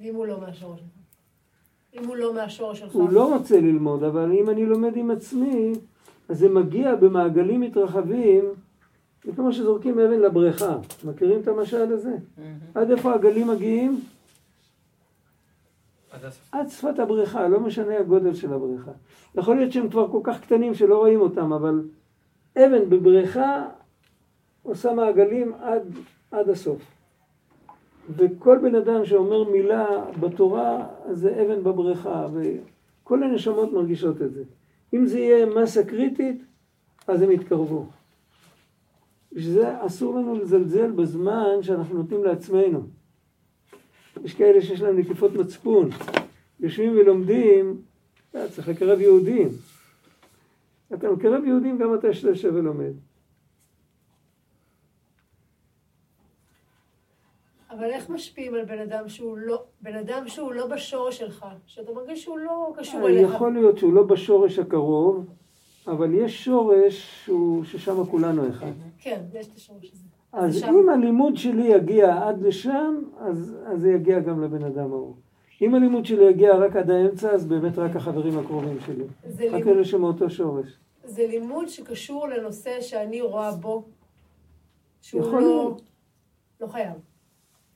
[0.00, 0.88] ואם הוא לא מהשורש שלך?
[1.94, 2.92] אם הוא לא מהשורש שלך?
[2.92, 5.72] הוא לא רוצה ללמוד, אבל אם אני לומד עם עצמי,
[6.28, 8.44] אז זה מגיע במעגלים מתרחבים,
[9.24, 10.76] זה כמו שזורקים אבן לבריכה.
[11.04, 12.16] מכירים את המשל הזה?
[12.74, 14.00] עד איפה הגלים מגיעים?
[16.10, 16.48] עד הסוף.
[16.52, 18.90] עד שפת הבריכה, לא משנה הגודל של הבריכה.
[19.34, 21.82] יכול להיות שהם כבר כל כך קטנים שלא רואים אותם, אבל
[22.56, 23.66] אבן בבריכה
[24.62, 25.82] עושה מעגלים עד,
[26.30, 26.82] עד הסוף.
[28.16, 29.86] וכל בן אדם שאומר מילה
[30.20, 34.42] בתורה, אז זה אבן בבריכה, וכל הנשמות מרגישות את זה.
[34.94, 36.42] אם זה יהיה מסה קריטית,
[37.06, 37.86] אז הם יתקרבו.
[39.32, 42.82] בשביל זה אסור לנו לזלזל בזמן שאנחנו נותנים לעצמנו.
[44.24, 45.88] יש כאלה שיש להם נקיפות מצפון,
[46.60, 47.82] יושבים ולומדים,
[48.34, 49.48] אה, צריך לקרב יהודים.
[50.94, 52.92] אתה מקרב יהודים גם אתה שאתה יושב ולומד.
[57.72, 61.92] אבל איך משפיעים על בן אדם שהוא לא, בן אדם שהוא לא בשורש שלך, שאתה
[61.92, 63.30] מרגיש שהוא לא קשור אליך?
[63.34, 65.26] יכול להיות שהוא לא בשורש הקרוב,
[65.86, 68.72] אבל יש שורש שהוא, ששם כולנו אחד.
[68.98, 70.04] כן, יש את השורש הזה.
[70.32, 70.66] אז שם.
[70.66, 75.14] אם הלימוד שלי יגיע עד לשם, אז, אז זה יגיע גם לבן אדם ההוא.
[75.62, 79.04] אם הלימוד שלי יגיע רק עד האמצע, אז באמת רק החברים הקרובים שלי.
[79.28, 80.78] זה רק לימוד, אלה שמאותו שורש.
[81.04, 83.84] זה לימוד שקשור לנושא שאני רואה בו,
[85.00, 85.40] שהוא לא...
[85.40, 85.82] להיות.
[86.60, 87.11] לא חייב.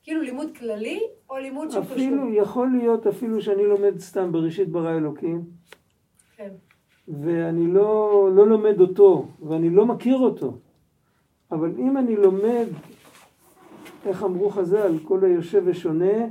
[0.07, 0.99] כאילו לימוד כללי,
[1.29, 1.95] או לימוד שהוא קשור.
[1.95, 5.43] אפילו, יכול להיות אפילו שאני לומד סתם בראשית ברא אלוקים,
[6.35, 6.49] כן.
[7.07, 10.57] ואני לא, לא לומד אותו, ואני לא מכיר אותו.
[11.51, 12.65] אבל אם אני לומד,
[14.05, 16.25] איך אמרו חז"ל, כל היושב ושונה,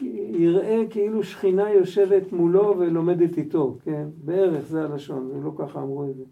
[0.00, 4.08] יראה כאילו שכינה יושבת מולו ולומדת איתו, כן?
[4.24, 6.24] בערך זה הלשון, ולא ככה אמרו את זה.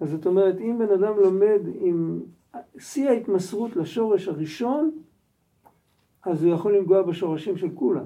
[0.00, 2.20] אז זאת אומרת, אם בן אדם לומד עם
[2.78, 4.90] שיא ההתמסרות לשורש הראשון,
[6.24, 8.04] אז הוא יכול לנגוע בשורשים של כולם.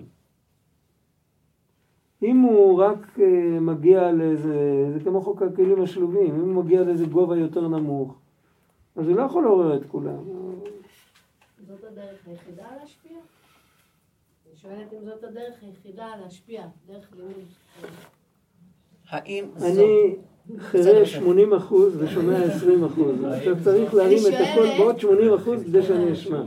[2.23, 7.07] אם הוא רק אה, מגיע לאיזה, זה כמו חוק הכלים השלובים, אם הוא מגיע לאיזה
[7.07, 8.15] גובה יותר נמוך,
[8.97, 10.25] אז הוא לא יכול לעורר את כולם.
[11.67, 13.17] זאת הדרך היחידה להשפיע?
[14.47, 17.33] אני שואלת אם זאת הדרך היחידה להשפיע, דרך לימוד.
[19.09, 19.67] האם זו...
[19.67, 20.17] אני
[20.59, 23.25] חירש 80 אחוז ושומע 20 אחוז.
[23.25, 26.43] עכשיו צריך להרים את הקול בעוד 80 אחוז כדי שאני אשמע.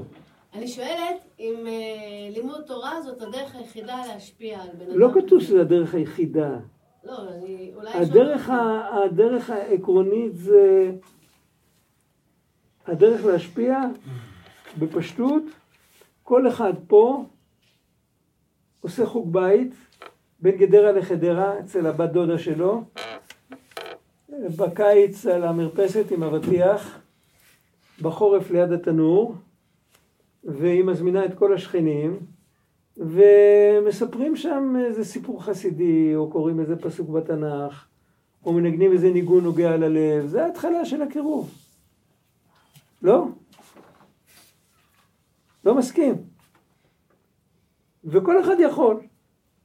[0.54, 5.00] אני שואלת אם אה, לימוד תורה זאת הדרך היחידה להשפיע על בן אדם.
[5.00, 6.58] לא כתוב שזה הדרך היחידה.
[7.04, 7.94] לא, אני אולי...
[7.94, 10.92] הדרך, ה, הדרך העקרונית זה...
[12.88, 13.80] הדרך להשפיע
[14.80, 15.44] בפשטות,
[16.24, 17.26] כל אחד פה
[18.82, 19.74] עושה חוג בית
[20.40, 22.84] בין גדרה לחדרה אצל הבת דודה שלו,
[24.30, 27.00] בקיץ על המרפסת עם אבטיח,
[28.02, 29.36] בחורף ליד התנור,
[30.46, 32.20] והיא מזמינה את כל השכנים,
[32.98, 37.86] ומספרים שם איזה סיפור חסידי, או קוראים איזה פסוק בתנ"ך,
[38.46, 41.52] או מנגנים איזה ניגון נוגע ללב, זה ההתחלה של הקירוב.
[43.02, 43.28] לא?
[45.66, 46.16] לא מסכים.
[48.04, 49.02] וכל אחד יכול.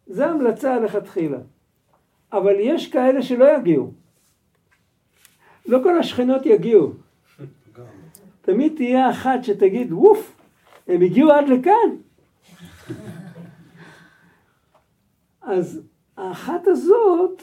[0.06, 1.38] זו המלצה לכתחילה.
[2.32, 3.92] אבל יש כאלה שלא יגיעו.
[5.66, 6.92] לא כל השכנות יגיעו.
[8.42, 10.39] תמיד תהיה אחת שתגיד, ווף,
[10.90, 11.90] הם הגיעו עד לכאן.
[15.42, 15.82] אז
[16.16, 17.42] האחת הזאת,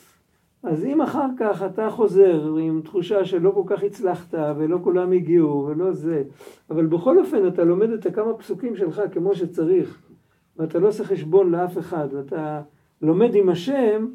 [0.63, 5.65] אז אם אחר כך אתה חוזר עם תחושה שלא כל כך הצלחת ולא כולם הגיעו
[5.67, 6.23] ולא זה,
[6.69, 10.01] אבל בכל אופן אתה לומד את הכמה פסוקים שלך כמו שצריך,
[10.57, 12.61] ואתה לא עושה חשבון לאף אחד, ואתה
[13.01, 14.07] לומד עם השם,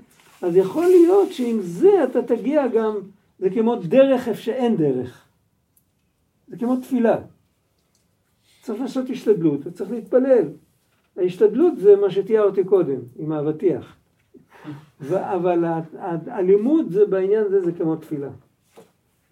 [0.43, 2.95] אז יכול להיות שעם זה אתה תגיע גם,
[3.39, 5.25] זה כמו דרך איפה שאין דרך.
[6.49, 7.17] זה כמו תפילה.
[8.63, 10.49] צריך לעשות השתדלות, וצריך להתפלל.
[11.17, 13.97] ההשתדלות זה מה שתיארתי קודם, עם האבטיח.
[15.11, 15.65] אבל
[16.27, 18.31] הלימוד זה בעניין הזה זה כמו תפילה.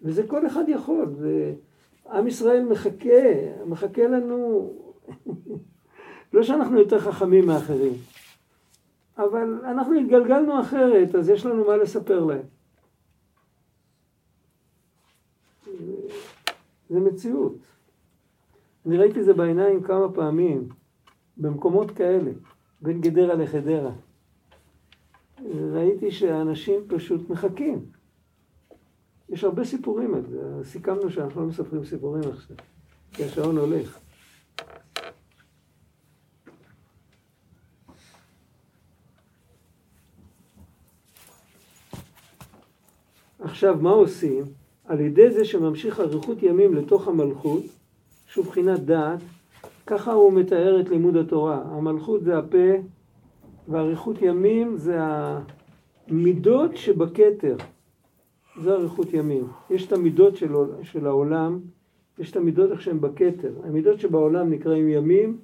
[0.01, 1.13] וזה כל אחד יכול.
[1.17, 1.53] זה...
[2.11, 3.23] עם ישראל מחכה,
[3.65, 4.69] מחכה לנו,
[6.33, 7.93] לא שאנחנו יותר חכמים מאחרים,
[9.17, 12.45] אבל אנחנו התגלגלנו אחרת, אז יש לנו מה לספר להם.
[16.89, 17.70] זה מציאות.
[18.85, 20.69] אני ראיתי זה בעיניים כמה פעמים,
[21.37, 22.31] במקומות כאלה,
[22.81, 23.91] בין גדרה לחדרה.
[25.73, 27.85] ראיתי שאנשים פשוט מחכים.
[29.29, 32.57] יש הרבה סיפורים על זה, סיכמנו שאנחנו לא מספרים סיפורים עכשיו,
[33.11, 33.99] כי השעון הולך.
[43.39, 44.43] עכשיו, מה עושים?
[44.85, 47.63] על ידי זה שממשיך אריכות ימים לתוך המלכות,
[48.31, 49.19] שהוא בחינת דעת,
[49.87, 51.63] ככה הוא מתאר את לימוד התורה.
[51.65, 52.57] המלכות זה הפה,
[53.67, 57.55] ואריכות ימים זה המידות שבכתר.
[58.61, 59.47] זה אריכות ימים.
[59.69, 60.53] יש את המידות של,
[60.83, 61.59] של העולם,
[62.19, 63.53] יש את המידות איך שהן בכתר.
[63.63, 65.37] המידות שבעולם נקראים ימים,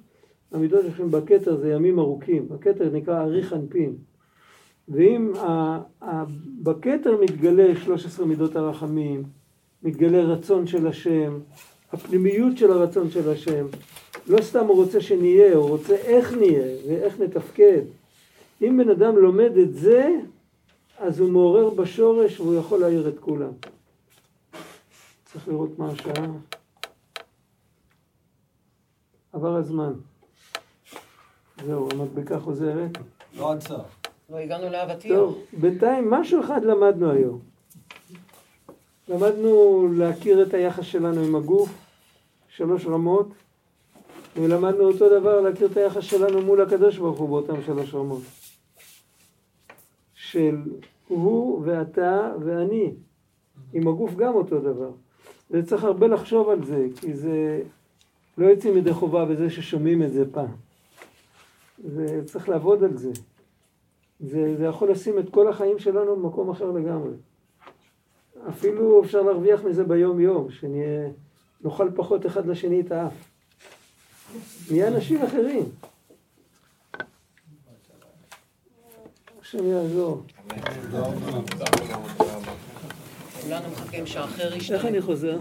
[0.52, 2.48] המידות איך שהן בכתר זה ימים ארוכים.
[2.54, 3.94] הכתר נקרא אריך אנפין.
[4.88, 5.32] ואם
[6.62, 9.22] בכתר מתגלה 13 מידות הרחמים,
[9.82, 11.38] מתגלה רצון של השם,
[11.92, 13.66] הפנימיות של הרצון של השם.
[14.26, 17.82] לא סתם הוא רוצה שנהיה, הוא רוצה איך נהיה ואיך נתפקד.
[18.62, 20.16] אם בן אדם לומד את זה,
[20.98, 23.52] אז הוא מעורר בשורש והוא יכול להעיר את כולם.
[25.24, 26.26] צריך לראות מה השעה.
[29.32, 29.92] עבר הזמן.
[31.64, 32.90] זהו, המדבקה חוזרת.
[33.36, 33.86] לא עד סוף.
[34.30, 35.16] לא הגענו לאבטיח.
[35.16, 37.47] טוב, בינתיים משהו אחד למדנו היום.
[39.08, 41.68] למדנו להכיר את היחס שלנו עם הגוף,
[42.48, 43.28] שלוש רמות,
[44.36, 48.22] ולמדנו אותו דבר להכיר את היחס שלנו מול הקדוש ברוך הוא באותן שלוש רמות.
[50.14, 50.62] של
[51.08, 52.92] הוא ואתה ואני.
[53.72, 54.90] עם הגוף גם אותו דבר.
[55.50, 57.62] וצריך הרבה לחשוב על זה, כי זה
[58.38, 60.52] לא יוצאים ידי חובה בזה ששומעים את זה פעם.
[61.84, 63.10] זה צריך לעבוד על זה.
[64.20, 67.10] זה, זה יכול לשים את כל החיים שלנו במקום אחר לגמרי.
[68.48, 73.12] אפילו אפשר להרוויח מזה ביום יום, שנוכל פחות אחד לשני את האף.
[74.70, 75.64] נהיה אנשים אחרים.
[79.40, 80.22] השם יעזור.
[83.42, 84.88] כולנו מחכים שאחר איך ישתנה.
[84.88, 85.38] אני חוזר?